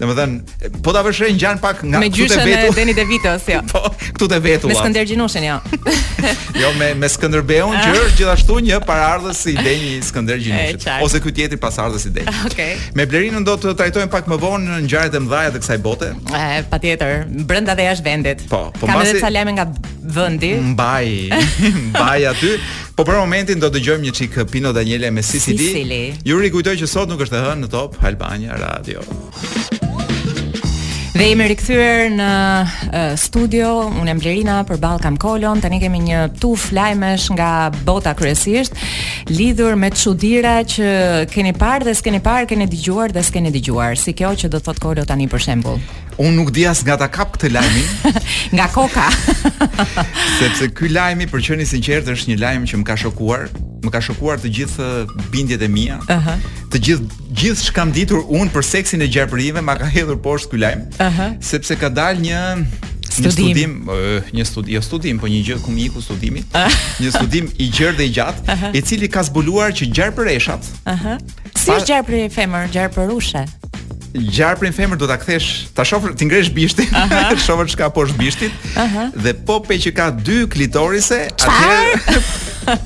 [0.01, 0.37] Domethën,
[0.81, 2.41] po ta vëshë ngjan pak nga këtu te vetu.
[2.41, 3.61] Me gjyshen e Deni De Vitos, jo.
[3.73, 4.69] Po, këtu te vetu.
[4.71, 5.59] Me Skënder Gjinushin, jo.
[6.61, 7.85] Jo me me Skënder Beun, ah.
[7.85, 12.33] që është gjithashtu një paraardhës si Deni Skënder Gjinushit, ose ky tjetër pasardhës si Deni.
[12.49, 12.49] Okej.
[12.49, 12.97] Okay.
[12.97, 16.11] Me Blerinën do të trajtojmë pak më vonë në ngjarjet e mëdha të kësaj bote.
[16.33, 18.45] Ëh, patjetër, brenda dhe jashtë vendit.
[18.51, 19.67] Po, po ka edhe çalëme nga
[20.17, 20.55] vendi.
[20.71, 21.13] Mbaj,
[21.93, 22.55] mbaj aty.
[22.97, 26.03] Po për momentin do të dëgjojmë një çik Pino Daniele me Sicily.
[26.25, 29.01] Ju rikujtoj që sot nuk është e hënë në Top Albania Radio.
[31.21, 33.67] Dhe jemi rikthyer në uh, studio.
[34.01, 35.61] Unë e mblerina për Balkan Kolon.
[35.61, 37.51] Tani kemi një tuf lajmesh nga
[37.85, 38.73] bota kryesisht
[39.29, 40.89] lidhur me çuditëra që
[41.31, 44.71] keni parë dhe s'keni parë, keni dëgjuar dhe s'keni dëgjuar, si kjo që do të
[44.71, 48.19] thotë Kolo tani për shembull unë nuk di as nga ta kap këtë lajmin.
[48.59, 49.07] nga koka.
[50.41, 53.47] Sepse ky lajmi, për qenë sinqert është një lajm që më ka shokuar,
[53.87, 54.91] më ka shokuar të gjithë
[55.33, 55.99] bindjet e mia.
[56.13, 56.19] Ëhë.
[56.19, 56.47] Uh -huh.
[56.75, 60.51] Të gjithë gjithë çka më ditur unë për seksin e gjarprive, ma ka hedhur poshtë
[60.55, 60.83] ky lajm.
[60.99, 61.11] Ëhë.
[61.11, 61.37] Uh -huh.
[61.53, 62.43] Sepse ka dalë një
[63.11, 63.27] Studim.
[63.27, 63.73] Një studim,
[64.37, 66.41] një studi, jo studim, po një gjë ku miku studimi,
[67.03, 68.77] një studim i gjerë dhe i gjatë, uh -huh.
[68.77, 71.51] i cili ka zbuluar që gjarpëreshat, ëhë, uh -huh.
[71.61, 73.45] si është gjarpëri femër, gjarpërushe
[74.13, 77.67] gjarprin femër do ta kthesh, ta shoh ti ngresh bishtin, uh -huh.
[77.67, 78.51] çka po shbishtit.
[78.51, 79.13] Uh -huh.
[79.23, 82.01] Dhe po pe që ka dy klitorise, atëherë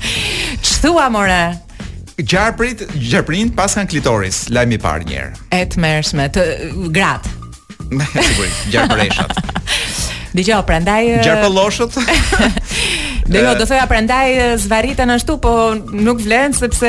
[0.65, 1.57] çthua more.
[2.17, 5.33] Gjarprit, gjarprin pas kanë klitoris, lajm i parë një herë.
[5.51, 7.27] E të mershme, të uh, grat.
[7.91, 9.31] Me siguri, gjarpëreshat.
[10.65, 11.97] prandaj gjarpëlloshët.
[11.97, 12.49] Uh,
[13.27, 15.51] Dhe jo, do thoja prandaj zvarriten ashtu, po
[15.91, 16.87] nuk vlen sepse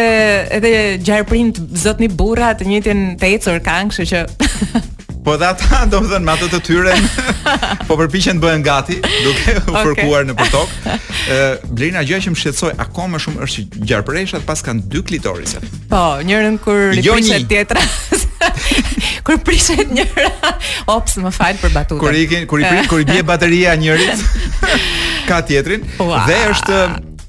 [0.58, 4.22] edhe gjarprint zotni burra të njëjtin të ecur kanë, kështu që
[5.26, 6.92] Po dhe ata, do më dhe në matët të tyre,
[7.88, 9.88] po përpishen të bëhen gati, duke u okay.
[9.88, 10.76] fërkuar në përtok.
[10.86, 11.38] E,
[12.06, 15.64] gjë që më shqetsoj, ako më shumë është që gjarpëreshat pas kanë dy klitorisë.
[15.90, 17.82] Po, njërën kur jo një prishet tjetra.
[19.26, 20.30] kur prishet njëra,
[20.94, 22.04] ops, më falë për batutën.
[22.06, 24.22] Kur i, kur i, prish, kur i bje bateria njërit.
[25.26, 26.20] ka tjetrin wow.
[26.28, 26.80] dhe është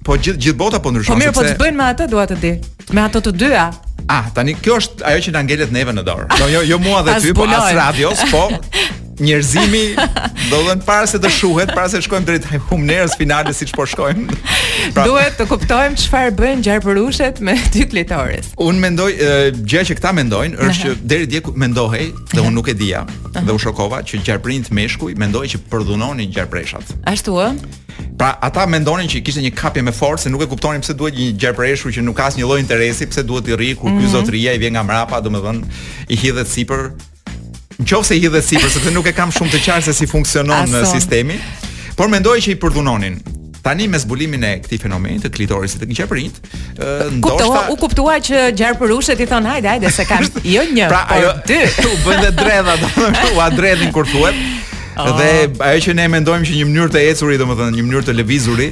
[0.06, 1.18] po gjithë gjithë bota po ndryshon.
[1.18, 2.54] Po mirë, po të bëjnë me atë, dua të di.
[2.96, 3.66] Me ato të dyja.
[4.08, 6.30] Ah, tani kjo është ajo që na ngelet neve në dorë.
[6.40, 8.46] Jo, jo, jo mua dhe ty po as radios, po
[9.24, 9.84] njerëzimi
[10.52, 14.26] do vënë para se të shuhet, para se shkojmë drejt humnerës finale siç po shkojmë.
[14.96, 18.52] Pra, Duhet të kuptojmë çfarë bëjnë gjarpërushët me dy kletorës.
[18.64, 22.70] Un mendoj uh, gjë që këta mendojnë është që deri dje mendohej dhe un nuk
[22.72, 23.06] e dija
[23.40, 26.94] dhe u shokova që gjarprin të meshkuj mendohej që përdhunonin gjarpreshat.
[27.10, 27.52] Ashtu ë?
[28.18, 31.18] Pra ata mendonin që kishte një kapje me forcë se nuk e kuptonin pse duhet
[31.18, 34.14] një gjerpreshu që nuk ka asnjë lloj interesi, pse duhet i rri kur ky mhm.
[34.14, 35.78] zotria i vjen nga mrapa, domethënë
[36.14, 36.92] i hidhet sipër
[37.78, 39.94] Në qovë se i dhe sipër, sepse të nuk e kam shumë të qarë se
[39.94, 41.36] si funksionon në uh, sistemi
[41.98, 43.20] Por me që i përdunonin
[43.64, 47.76] Tani me zbulimin e këti fenomeni të klitoris e të një qepërinjt uh, Kuptua, u
[47.78, 51.62] kuptua që gjerë për thon thonë Hajde, hajde, se kam jo një, pra, por dy
[51.78, 52.80] Tu bëndet dredha,
[53.36, 57.76] u adredhin kur thuet Dhe ajo që ne mendojmë që një mënyrë të ecuri, domethënë
[57.78, 58.68] një mënyrë të lëvizuri,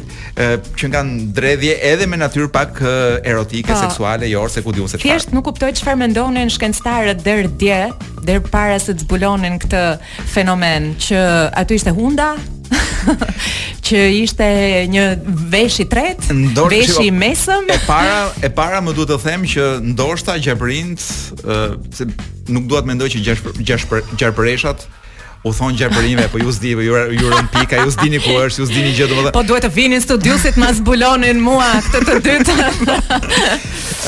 [0.81, 3.83] që kanë dredhje edhe me natyrë pak erotike, pa, po.
[3.83, 5.05] seksuale, jo se ku diun se çfarë.
[5.05, 7.79] Thjesht nuk kuptoj çfarë mendonin shkencëtarët der dje,
[8.25, 9.83] der para se të zbulonin këtë
[10.33, 11.21] fenomen që
[11.61, 12.31] aty ishte hunda.
[13.85, 14.45] që ishte
[14.89, 15.01] një
[15.53, 16.23] vesh i tret,
[16.73, 17.67] vesh i mesëm.
[17.69, 21.05] E para e para më duhet të them që ndoshta gjarprinc,
[21.45, 22.09] uh, se
[22.49, 23.21] nuk dua të mendoj që
[23.69, 24.88] gjarpëreshat
[25.45, 28.34] u thon gjë për ime, po ju s'di, ju ju rën pik, ju s'dini ku
[28.41, 29.34] është, ju s'dini gjë domethënë.
[29.36, 32.55] Po duhet të vinin studiosit ma zbulonin mua këtë të dytë.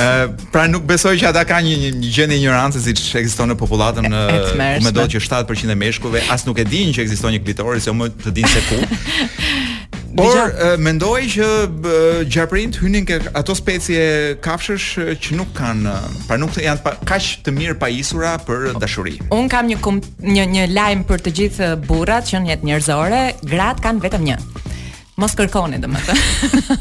[0.01, 0.15] Ëh,
[0.53, 4.09] pra nuk besoj që ata kanë një një gjë në ignorancë siç ekziston në popullatën
[4.09, 7.43] me më do të që 7% e meshkujve as nuk e dinë që ekziston një
[7.45, 8.83] klitoris, jo më të dinë se ku.
[10.17, 10.49] Por
[10.81, 11.47] mendoj që
[12.25, 14.87] gjarprinit hynin ke ato specie kafshësh
[15.21, 15.93] që nuk kanë,
[16.25, 19.19] pra nuk janë kaq të mirë pajisura për dashuri.
[19.29, 23.21] Un kam një kum, një, një lajm për të gjithë burrat që janë jetë njerëzore,
[23.51, 24.39] grat kanë vetëm një.
[25.21, 26.25] Mos kërkoni domethënë.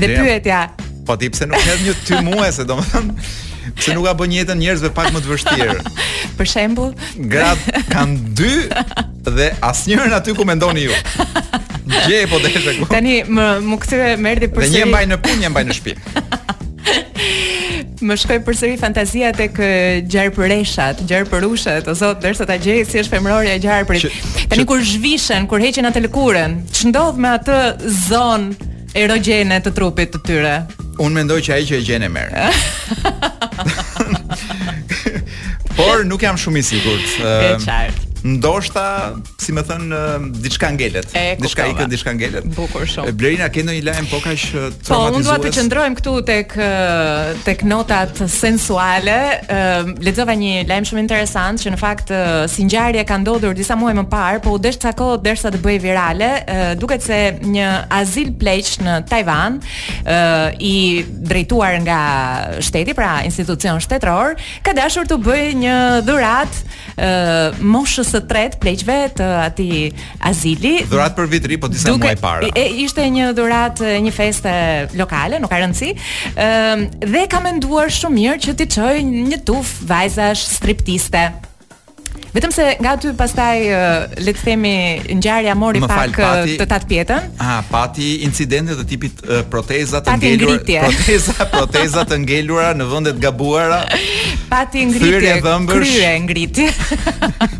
[0.00, 0.62] Dhe pyetja,
[1.04, 3.36] po ti pse nuk hedh një ty mua se domethënë
[3.76, 5.76] pse nuk a bën jetën njerëzve pak më të vështirë.
[6.40, 6.96] për shembull,
[7.28, 7.60] grat
[7.92, 8.52] kanë dy
[9.36, 10.96] dhe asnjërin aty ku mendoni ju.
[12.06, 14.72] Gjej po deshe ku Tani, më, më këtëre më erdhi përsëri.
[14.74, 15.94] Dhe një mbaj në punë, një mbaj në shpi.
[18.08, 23.00] më shkoj përsëri fantazia tek gjarpëreshat, përreshat, gjarë përushat, o zot, dërsa ta gjej si
[23.02, 24.02] është femrorja e gjarë
[24.52, 27.56] Tani kur zhvishen, kur heqen atë lëkurën, që ndodh me atë
[28.08, 30.54] zonë erogjene të trupit të tyre?
[30.98, 32.36] Unë mendoj që ai që e gjen e merr.
[35.78, 37.16] Por nuk jam shumë i sigurt.
[37.22, 38.84] Ë, qartë ndoshta,
[39.40, 39.94] si më thën,
[40.42, 41.12] diçka ngelet.
[41.40, 42.46] Diçka ikën, diçka ngelet.
[42.56, 43.12] Bukur shumë.
[43.18, 44.88] Blerina ka ndonjë lajm po kaq traumatizues.
[44.88, 46.56] Po unë dua të qëndrojmë këtu tek
[47.46, 49.18] tek notat sensuale.
[50.04, 52.12] Lexova një lajm shumë interesant që në fakt
[52.52, 55.62] si ngjarje ka ndodhur disa muaj më parë, po u desh ca kohë derisa të
[55.64, 56.32] bëhej virale,
[56.80, 57.68] duket se një
[58.00, 59.60] azil pleq në Taiwan
[60.58, 60.74] i
[61.08, 62.00] drejtuar nga
[62.64, 64.34] shteti, pra institucion shtetror,
[64.66, 65.76] ka dashur të bëjë një
[66.08, 66.62] dhurat
[67.62, 69.68] moshës së tretë pleqve të ati
[70.30, 70.76] azili.
[70.88, 72.46] Dhurat për vitri, po disa duke, muaj para.
[72.46, 74.54] Duke ishte një dhurat, një feste
[74.98, 75.90] lokale, nuk ka rëndësi,
[76.34, 81.28] um, dhe ka menduar shumë mirë që ti qoj një tuf vajzash striptiste.
[82.28, 83.54] Vetëm se nga aty pastaj
[84.20, 84.72] le të themi
[85.16, 87.30] ngjarja mori pak fal, pati, të tatë pjetën.
[87.40, 93.14] Ah, pati incidente të tipit uh, proteza të ngelur, proteza proteza të ngelura në vende
[93.16, 93.80] të gabuara.
[94.52, 95.38] Pati ngritje.
[95.40, 96.68] Kryer ngritje.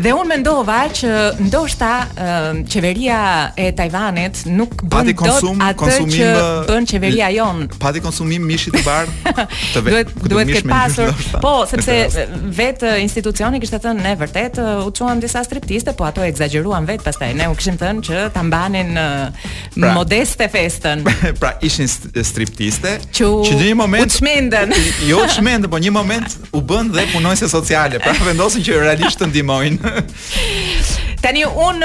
[0.00, 1.10] Dhe unë mendova që
[1.48, 3.18] ndoshta um, qeveria
[3.58, 6.30] e Tajvanit nuk bën dot konsum, atë që
[6.68, 7.64] bën qeveria jon.
[7.82, 9.50] Pati konsumim Mishit të bardh.
[9.74, 11.10] duhet duhet të pasur.
[11.44, 12.26] Po, sepse
[12.56, 17.32] vetë institucioni kishte thënë ne vërtet u çuam disa striptiste, po ato ekzagjeruan vetë pastaj.
[17.36, 21.04] Ne u kishim thënë që ta mbanin pra, modeste festën.
[21.40, 22.96] pra ishin striptiste.
[23.12, 23.28] Që,
[23.58, 24.74] në një moment u çmendën.
[25.10, 27.98] jo çmendën, po një moment u bën dhe punonjëse sociale.
[28.02, 29.81] Pra vendosin që realisht të ndihmojnë.
[31.24, 31.80] Tani un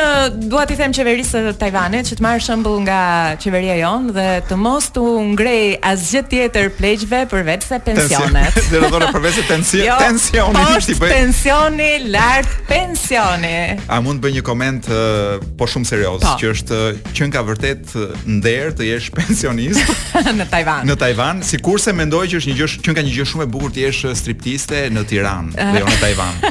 [0.50, 2.98] dua t'i them qeverisë të Tajvanit që të marrë shembull nga
[3.42, 8.58] qeveria jon dhe të mos u ngrej asgjë tjetër pleqve për se pensionet.
[8.72, 11.00] Dhe do të thonë për pensionet, jo, pensioni i shtypë.
[11.00, 13.58] Po, pensioni lart, pensioni.
[13.92, 16.36] A mund të bëj një koment uh, po shumë serioz po.
[16.42, 16.80] që është
[17.18, 17.94] që nga vërtet
[18.30, 19.92] nder të jesh pensionist
[20.40, 20.88] në Tajvan.
[20.90, 23.76] Në Tajvan, sikurse mendoj që është një gjë që nga një gjë shumë e bukur
[23.76, 26.42] të jesh striptiste në Tiranë, dhe jo në Tajvan.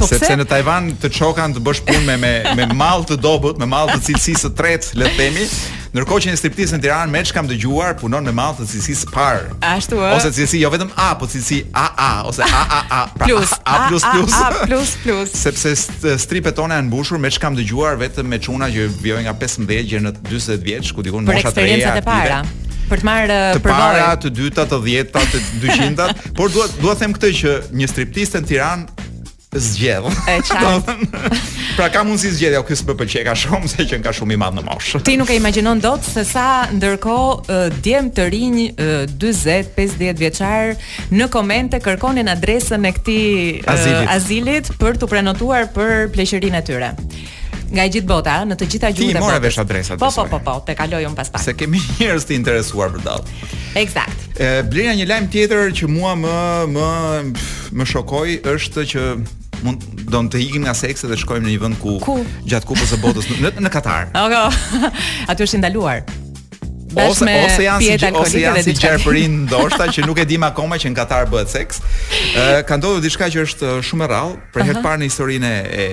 [0.00, 3.58] Po pse në Tajvan të çokan të bësh punë me me me mall të dobët,
[3.62, 5.44] me mall të cilësisë së tretë, le të themi.
[5.92, 9.04] Ndërkohë që një striptizë në Tiranë me që kam dëgjuar punon me malë të cilësisë
[9.04, 9.58] së parë.
[9.70, 10.10] Ashtu ë.
[10.16, 13.02] Ose cilësi jo vetëm A, po cilësi AA ose AAA.
[13.18, 15.36] Pra, plus, A, A, A, plus, A, plus, A, A, plus, plus.
[15.44, 19.36] Sepse stripet tona janë mbushur me që kam dëgjuar vetëm me çuna që vjoj nga
[19.44, 21.94] 15 deri në 40 vjeç, ku dikun mosha e reja.
[22.00, 22.42] Për para.
[22.92, 27.04] Për të marrë të para, të dyta, të dhjeta, të 200-tat, por dua dua të
[27.04, 29.10] them këtë që një striptiste në Tiranë
[29.52, 30.08] zgjedh.
[30.28, 30.94] E çfarë?
[31.76, 34.58] pra ka mundsi zgjedhja ky s'më pëlqej ka shumë se që ka shumë i madh
[34.58, 35.02] në moshë.
[35.08, 40.72] Ti nuk e imagjinon dot se sa ndërkohë djem të rinj 40, 50 vjeçar
[41.12, 44.16] në komente kërkonin adresën e këtij azilit.
[44.16, 46.92] azilit për t'u prenotuar për pleqërinë e tyre
[47.72, 49.14] nga gjithë bota, në të gjitha gjuhët e botës.
[49.16, 49.96] Ti morave adresat.
[49.96, 51.40] Po, po, po, po, te kaloj un pastaj.
[51.40, 53.24] Se kemi njerëz të interesuar për dall.
[53.80, 54.26] Eksakt.
[54.36, 56.36] Ë blenja një lajm tjetër që mua më
[56.74, 56.88] më
[57.72, 59.02] më shokoi është që
[59.66, 62.18] mund don të ikim nga seksi dhe shkojmë në një vend ku, ku?
[62.50, 64.10] gjatë kupës së botës në në Katar.
[64.24, 64.66] Okej.
[64.82, 65.08] Okay.
[65.28, 66.02] Aty është ndaluar.
[66.92, 70.90] Ose ose janë si ose janë si gjerpërin ndoshta që nuk e dim akoma që
[70.92, 71.80] në Katar bëhet seks.
[72.36, 75.08] Ë ka ndodhur diçka që është uh, shumë e rrallë për herë të parë në
[75.10, 75.86] historinë e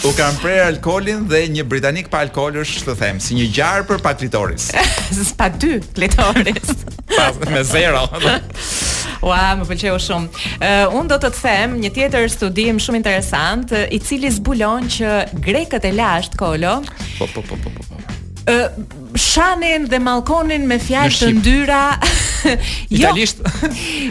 [0.10, 3.88] U kam prerë alkoholin dhe një britanik pa alkohol është të themë, si një gjarë
[3.92, 4.70] për pa klitoris.
[5.12, 6.76] Së dy klitoris.
[7.10, 8.06] Pa, me zero.
[9.20, 10.30] Ua, më pëlqeu shumë.
[10.32, 14.32] Uh, eh, unë do të të them një tjetër studim shumë interesant, eh, i cili
[14.32, 16.78] zbulon që grekët e lashtë kolo.
[17.20, 17.84] Po po po po po.
[17.84, 18.04] po.
[18.50, 18.66] Uh,
[19.20, 21.80] Shanin dhe Mallkonin me fjalë të ndyra.
[22.46, 22.54] jo.
[22.98, 23.42] Italisht.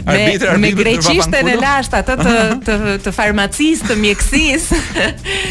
[0.05, 2.35] Me, me greqishtën e lashtë atë të
[2.69, 2.75] të,
[3.07, 4.79] të farmacisë të mjekësisë.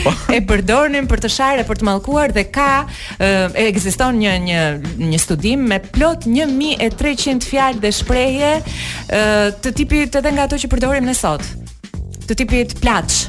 [0.07, 0.15] Po.
[0.37, 2.69] e përdornin për të sharë për të mallkuar dhe ka
[3.19, 4.63] ekziston një një
[5.03, 8.53] një studim me plot 1300 fjalë dhe shprehje
[9.65, 11.43] të tipit edhe nga ato që përdorim ne sot.
[12.29, 13.25] Të tipit plaç.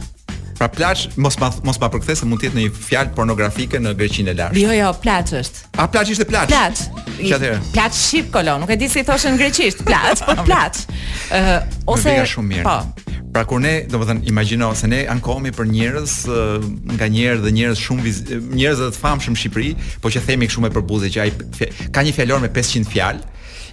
[0.60, 3.80] Pra plaç mos pa mos pa përkthes se mund të jetë në një fjalë pornografike
[3.80, 4.60] në greqinë e lashtë.
[4.60, 5.62] Jo, jo, plaç është.
[5.80, 6.52] A plaç ishte plaç?
[6.52, 6.82] Plaç.
[7.22, 7.52] Çfarë?
[7.72, 10.82] Plaç ship kolon, nuk e di si thoshën në greqisht, plaç, po plaç.
[10.84, 12.26] Ëh, uh, ose Po.
[12.34, 12.68] Shumë mirë.
[12.68, 13.16] Po.
[13.32, 17.84] Pra kur ne, domethënë, imagjino se ne ankohemi për njerëz uh, nga njerëz dhe njerëz
[17.86, 18.16] shumë
[18.60, 19.72] njerëz të famshëm në Shqipëri,
[20.04, 23.28] po që themi shumë e përbuzë që ai ka një fjalor me 500 fjalë.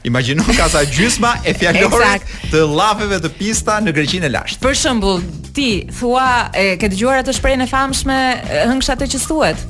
[0.07, 4.63] Imagjino ka sa gjysma e fjalorit të llafeve të pista në Greqinë e lashtë.
[4.63, 5.19] Për shembull,
[5.57, 8.19] ti thua e ke dëgjuar atë shprehje e famshme
[8.69, 9.65] hëngsha të që thuhet.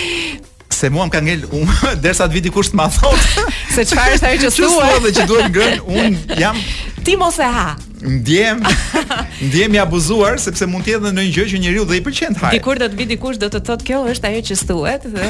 [0.79, 1.67] se mua më ka ngel um,
[2.05, 5.49] derisa të vi të më thotë se çfarë është ajo që thua dhe që duhet
[5.51, 6.61] ngrën un jam
[7.03, 8.63] ti mos e ha ndjem
[9.43, 12.37] ndjem i abuzuar sepse mund të jetë në një gjë që njeriu dhe i pëlqen
[12.37, 12.59] të hajë.
[12.59, 15.29] Dikur do të vi dikush do të thotë kjo është ajo që stuhet dhe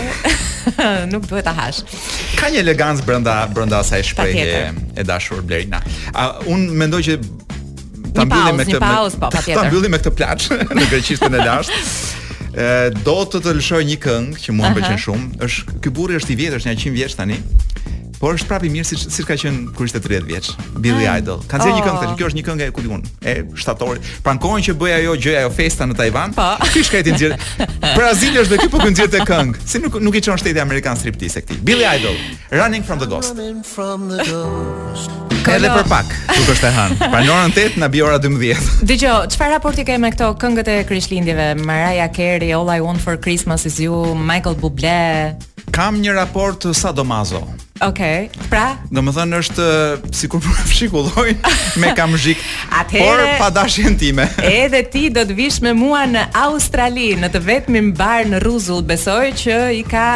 [1.13, 1.83] nuk duhet ta hash.
[2.39, 4.63] Ka një elegancë brenda brenda asaj shprehje e,
[5.01, 5.81] e dashur Blerina.
[6.15, 7.19] A un mendoj që
[8.15, 9.61] ta po, mbyllim me këtë pauz, po, patjetër.
[9.61, 11.85] Ta mbyllim me këtë plaç në greqishtën e lashtë.
[12.59, 12.71] Ë
[13.07, 15.29] do të të lëshoj një këngë që mua më pëlqen shumë.
[15.49, 17.41] Është ky burri është i vjetër, është një 100 vjeç tani.
[18.19, 20.49] Por është prapë mirë si si ka qen kur ishte 30 vjeç.
[20.83, 21.19] Billy Ai.
[21.19, 21.19] Ah.
[21.19, 21.43] Idol.
[21.51, 21.77] Kanë dhënë oh.
[21.79, 22.11] një këngë tash.
[22.13, 22.17] Ah.
[22.19, 23.03] Kjo është një këngë e kujtun.
[23.23, 24.09] E shtatorit.
[24.27, 26.35] Prankohen që bëj ajo gjë ajo festa në Taiwan.
[26.35, 26.47] Po.
[26.75, 27.47] Ky shkret i nxjerr.
[27.99, 29.63] Brazil është dhe ky po gënxjet e këngë.
[29.71, 31.61] Si nuk nuk i çon shteti amerikan striptis e këtij.
[31.69, 32.19] Billy Idol.
[32.51, 33.39] Running from the ghost.
[35.47, 36.11] Ka edhe për pak.
[36.41, 36.97] Nuk është e han.
[37.13, 38.81] Pra në orën 8 na bi ora 12.
[38.83, 41.53] Dgjoj, çfarë raporti ke me këto këngët e Krishtlindjeve?
[41.63, 44.99] Mariah Carey, All I Want for Christmas Is You, Michael Bublé.
[45.71, 47.41] Kam një raport sadomazo.
[47.81, 48.27] Okej.
[48.27, 48.47] Okay.
[48.51, 51.35] Pra, domethënë është eh, sikur po fshikulloj
[51.83, 52.41] me kamzhik.
[52.81, 54.25] Atëherë, por pa dashjen time.
[54.43, 58.83] edhe ti do të vish me mua në Australi, në të vetmin bar në Ruzull,
[58.89, 60.09] besoj që i ka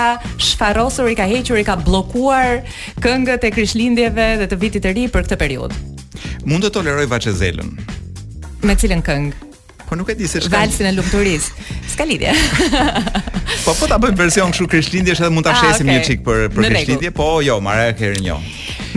[0.43, 2.63] shfarrosur, i ka hequr, i ka bllokuar
[3.03, 5.87] këngët e Krishtlindjeve dhe të vitit të ri për këtë periudhë.
[6.49, 7.77] Mund të toleroj Vaçezelën.
[8.67, 9.51] Me cilën këngë?
[9.87, 10.53] Po nuk e di se çfarë.
[10.55, 11.63] Valsin e lumturisë.
[11.93, 12.33] Ska lidhje.
[13.63, 16.49] Po po ta bëjmë version kështu Krishtlindjes edhe mund ta ah, shesim një çik për
[16.55, 18.35] për Krishtlindje, po jo, Mara ka herë jo.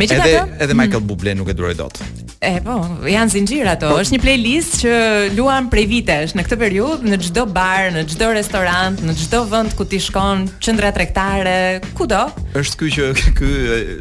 [0.02, 2.00] Megjithatë, Edhe edhe Michael Bublé nuk e duroj dot.
[2.46, 4.00] E po, janë zinxhir ato, po.
[4.02, 4.94] është një playlist që
[5.38, 9.78] luan prej vitesh në këtë periudhë, në çdo bar, në çdo restorant, në çdo vend
[9.78, 11.58] ku ti shkon, qendra tregtare,
[11.98, 12.24] kudo.
[12.58, 13.54] Është ky që ky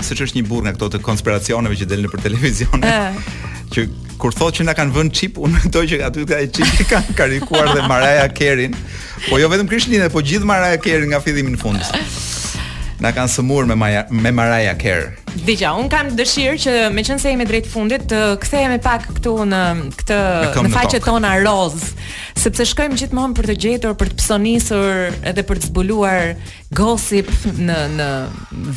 [0.06, 2.80] siç është një burrë nga këto të konspiracioneve që delin nëpër televizion.
[2.88, 3.10] Ëh.
[3.10, 3.52] Ah.
[3.74, 3.88] Që
[4.18, 7.16] kur thot që na kanë vënë chip, unë mendoj që aty ka chip që kanë
[7.18, 8.76] karikuar dhe Maraja Kerin,
[9.28, 11.82] po jo vetëm Krishtin, po gjithë Maraja Kerin nga fillimi në fund.
[13.02, 15.20] Na kanë sëmurë me me Maraja Kerin.
[15.42, 19.60] Dija, un kam dëshirë që meqense jemi drejt fundit të kthehemi pak këtu në
[19.98, 20.18] këtë
[20.62, 21.74] në faqet tona roz,
[22.38, 26.36] sepse shkojmë gjithmonë për të gjetur, për të psonisur edhe për të zbuluar
[26.74, 27.28] gossip
[27.58, 28.08] në në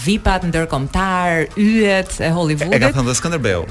[0.03, 2.75] VIP-at ndërkombëtar, yjet e Hollywoodit.
[2.77, 3.63] E ka thënë Skënderbeu.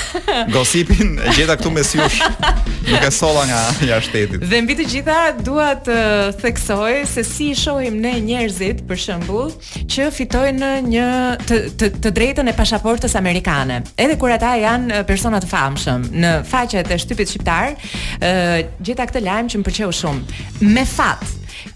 [0.54, 2.20] Gossipin e gjeta këtu mes jush.
[2.86, 4.44] Nuk e solla nga jashtëtetit.
[4.52, 5.96] Dhe mbi të gjitha dua të
[6.42, 9.50] theksoj se si shohim ne njerëzit për shembull,
[9.90, 11.10] që fitojnë në një
[11.48, 13.82] të të, të vetën e pasaportës amerikane.
[14.00, 17.74] Edhe kur ata janë persona të famshëm në faqet e shtypit shqiptar,
[18.24, 18.30] ë
[18.88, 20.22] gjeta këtë lajm që më pëlqeu shumë.
[20.72, 21.22] Me fat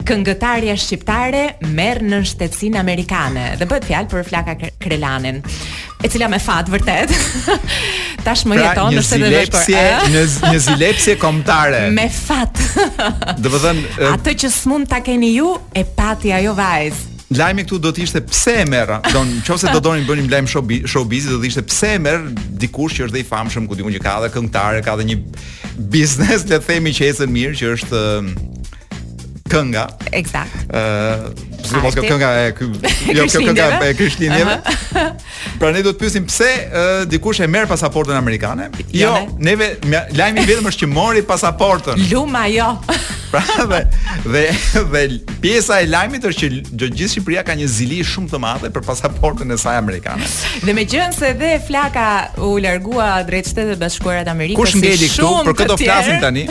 [0.09, 1.43] këngëtarja shqiptare
[1.77, 5.43] merr në shtetësin amerikane dhe bëhet fjalë për Flaka Krelanin,
[6.01, 7.13] e cila me fat vërtet
[8.27, 10.07] tashmë pra, jeton në shtetin e Bashkuar.
[10.17, 10.25] Një
[10.57, 11.85] një zilepsie kombëtare.
[12.01, 12.65] Me fat.
[13.45, 17.79] Do të thënë atë që s'mund ta keni ju e pati ajo vajzë Lajmi këtu
[17.83, 19.01] do të ishte pse e merr.
[19.11, 22.29] Do nëse do donin bënim lajm showbiz, do të ishte pse e merr
[22.63, 25.19] dikush që është dhe i famshëm, ku diun që ka edhe këngëtare, ka edhe një
[25.93, 28.05] biznes, le të themi që ecën mirë, që është
[29.51, 29.85] kënga.
[30.21, 30.71] Eksakt.
[30.71, 31.27] Ëh,
[31.75, 32.71] uh, kënga e ky,
[33.19, 34.47] jo kjo kënga e Krishtinit.
[34.47, 35.13] Uh -huh.
[35.59, 38.71] Pra ne do të pyesim pse uh, dikush e merr pasaportën amerikane?
[38.93, 39.77] Jo, jo neve
[40.15, 42.07] lajmi vetëm është që mori pasaportën.
[42.13, 42.71] Luma jo.
[43.31, 43.81] Pra dhe
[44.25, 44.47] dhe
[44.93, 48.71] dhe pjesa e lajmit është që gjithë gjithë Shqipëria ka një zili shumë të madhe
[48.75, 50.29] për pasaportën e saj amerikane.
[50.65, 52.07] Dhe me gjën se dhe flaka
[52.47, 54.61] u largua drejt Shteteve Bashkuara të Amerikës.
[54.61, 55.33] Kush mbeti këtu?
[55.49, 56.47] Për këtë të flasim tani.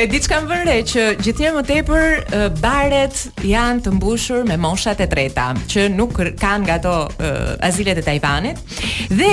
[0.00, 5.04] E diçka më vënë re që gjithnjëherë më tepër baret janë të mbushur me moshat
[5.04, 8.64] e treta, që nuk kanë nga ato uh, azilet e Taiwanit.
[9.12, 9.32] Dhe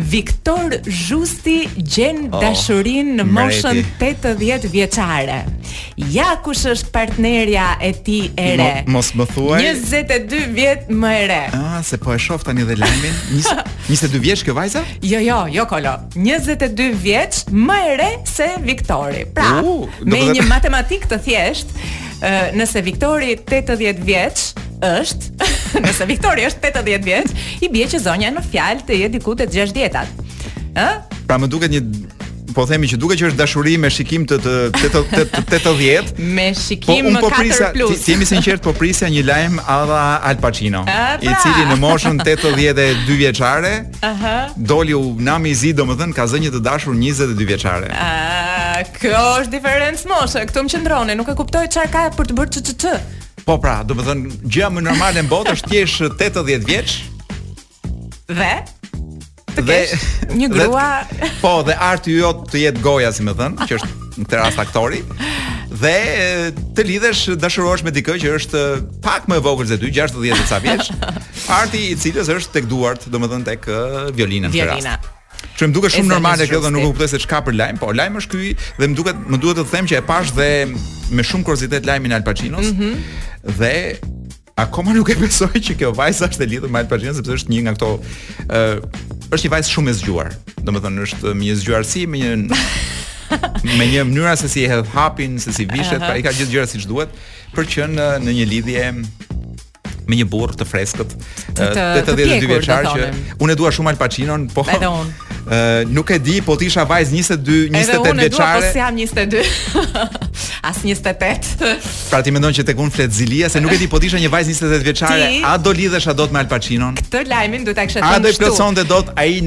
[0.00, 5.40] Viktor Zhusti gjen oh, dashurin në moshën 80 vjeçare.
[6.10, 8.68] Ja kush është partnerja e tij e re?
[8.86, 9.66] Mo, mos më thuaj.
[9.66, 11.40] 22 vjet më e re.
[11.56, 13.44] Ah, se po e shoh tani dhe lajmin.
[13.90, 14.82] 22 vjeç kjo vajza?
[15.04, 15.96] Jo, jo, jo kolo.
[16.16, 19.26] 22 vjeç më e re se Viktori.
[19.36, 20.40] Pra, uh, me dhe...
[20.40, 21.76] një matematik të thjesht,
[22.56, 25.34] nëse Viktori 80 vjeç, është,
[25.84, 29.48] nëse Viktori është 80 vjeç, i bie që zonja në fjalë të jetë diku te
[29.50, 30.24] 60-tat.
[30.78, 30.88] Ë?
[31.28, 31.84] Pra më duket një
[32.50, 35.02] po themi që duke që është dashuri me shikim të të
[35.70, 40.00] 80 me shikim po, 4 po prisa, Ti jemi sinqert po prisja një lajm Ava
[40.26, 41.22] Al Pacino, ah, pra.
[41.22, 43.70] i cili në moshën 82 vjeçare,
[44.02, 47.92] aha, doli u nami i zi, domethënë ka zënë të dashur 22 vjeçare.
[47.94, 52.40] Ëh, kjo është diferencë moshe, këtu më qëndroni, nuk e kuptoj çfarë ka për të
[52.40, 53.00] bërë ç
[53.50, 56.92] Po pra, do të thënë gjëja më normale në botë është tiesh 80 vjeç.
[58.28, 58.50] Dhe
[59.56, 60.04] të kesh
[60.38, 60.84] një grua.
[61.10, 63.90] Dhe, po, dhe arti jo të jetë goja, si më thën, që është
[64.20, 65.00] në këtë rast aktori.
[65.82, 65.94] Dhe
[66.78, 68.62] të lidhesh dashurohesh me dikë që është
[69.08, 70.92] pak më e vogël se ty, 60 vjeç.
[71.58, 73.66] Arti i cilës është tek duart, domethënë tek
[74.14, 74.84] violina në këtë rast.
[74.84, 75.00] Violina.
[75.58, 78.20] Që më duket shumë normale kjo dhe nuk kuptoj se çka për lajm, po lajmi
[78.22, 80.48] është ky dhe më duket më duhet të them që e pash dhe
[81.18, 82.70] me shumë kuriozitet lajmin Al Pacinos.
[82.72, 83.56] Mm -hmm.
[83.58, 83.74] Dhe
[84.64, 87.60] akoma nuk e besoj që kjo vajzë është e lidhur me Al sepse është një
[87.62, 88.76] nga këto ë uh,
[89.34, 90.28] është një vajzë shumë e zgjuar.
[90.66, 92.32] Domethënë është një zgjuarsi me një
[93.78, 96.06] me një mënyrë se si e hedh hapin, se si vishet, uh -huh.
[96.08, 97.08] pra i ka gjithë gjërat siç duhet
[97.54, 98.82] për të qenë në një lidhje
[100.08, 105.29] me një burrë të freskët, të të, të, të, të, të, të, të, të,
[105.88, 107.90] nuk e di, po ti isha vajz 22, 28 vjeçare.
[107.90, 110.10] Edhe unë e dua, po si jam 22,
[110.70, 111.86] as 28.
[112.10, 114.20] pra ti mendon që tek unë flet zilia, se nuk e di, po ti isha
[114.22, 115.40] një vajz 28 vjeçare, ti...
[115.46, 118.16] a do lidhesh a do të me Al Këtë lajmin du të akshetin shtu.
[118.16, 119.42] A do i plëson dhe do të aji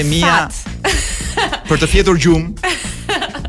[0.00, 0.38] e mia
[1.68, 2.54] për të fjetur gjumë?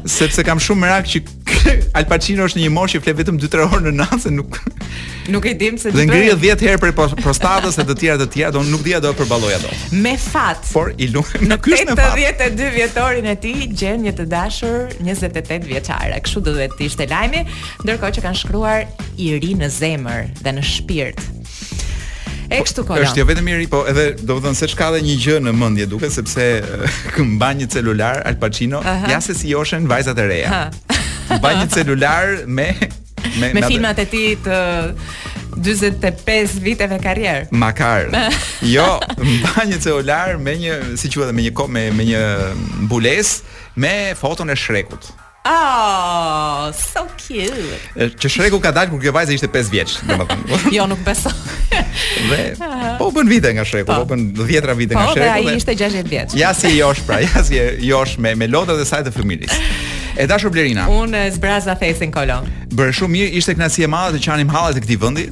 [0.08, 1.22] sepse kam shumë merak që
[1.98, 4.60] Al Pacino është në një moshë që flet vetëm 2-3 orë në natë se nuk
[5.30, 8.52] nuk e dim se do ngrihet 10 herë për prostatës e të tjera të tjera,
[8.56, 9.70] do nuk dia do të përballoj ato.
[9.94, 10.62] Me fat.
[10.74, 12.16] Por i luajmë Në është me fat.
[12.18, 16.18] 82 vjetorin e tij gjen një të dashur 28 vjeçare.
[16.26, 17.44] Kështu do të ishte lajmi,
[17.86, 18.88] ndërkohë që kanë shkruar
[19.20, 21.22] i ri në zemër dhe në shpirt.
[22.50, 23.06] Ekstu po, kola.
[23.06, 25.36] Është jo vetëm i ri, po edhe do të thonë se çka dhe një gjë
[25.46, 26.48] në mendje duke sepse
[27.36, 29.10] mban një celular Al Pacino, uh -huh.
[29.12, 30.70] ja se si joshen vajzat e reja.
[31.38, 32.68] Mban një celular me
[33.40, 34.92] me, me filmat e tij të
[35.50, 37.46] 45 viteve karrierë.
[37.52, 38.02] Makar.
[38.62, 42.22] Jo, mban një celular me një, si quhet, me një kom me me një
[42.84, 43.34] mbulesë
[43.76, 45.04] me foton e Shrekut.
[45.50, 47.80] Oh, so cute.
[48.22, 50.58] Që Shreku ka dalë kur kjo vajzë ishte 5 vjeç, domethënë.
[50.76, 51.34] Jo, nuk besoj.
[51.70, 52.70] Dhe
[53.00, 55.26] po bën vite nga Shreku, po, po bën 10 ra vite nga Shreku.
[55.26, 56.36] Po, ai ishte 60 vjeç.
[56.44, 57.58] Ja si josh pra, ja si
[57.90, 59.56] josh me me lotët e saj të familjes.
[60.22, 60.86] E dashur Blerina.
[61.02, 62.46] Un zbraza thesin kolon.
[62.78, 65.26] Bërë shumë mirë, ishte kënaqësi e madhe të qanim hallat të këtij vendi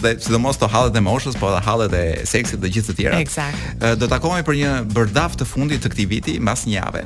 [0.00, 3.18] dhe sidomos të hallet e moshës, po edhe hallet e seksit dhe gjithë të tjera.
[3.24, 3.82] Eksakt.
[3.98, 7.04] Do takohemi për një bërdaf të fundit të këtij viti, mbas një javë.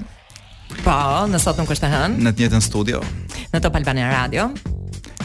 [0.84, 0.94] Po,
[1.32, 2.24] në sot nuk është të hënë.
[2.26, 3.00] Në të njëjtën studio.
[3.52, 4.48] Në Top Albania Radio.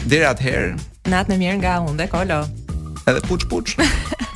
[0.04, 0.76] Deri atëherë.
[1.12, 2.42] Natë në mirë nga unë dhe Kolo.
[3.08, 3.76] Edhe puç puç.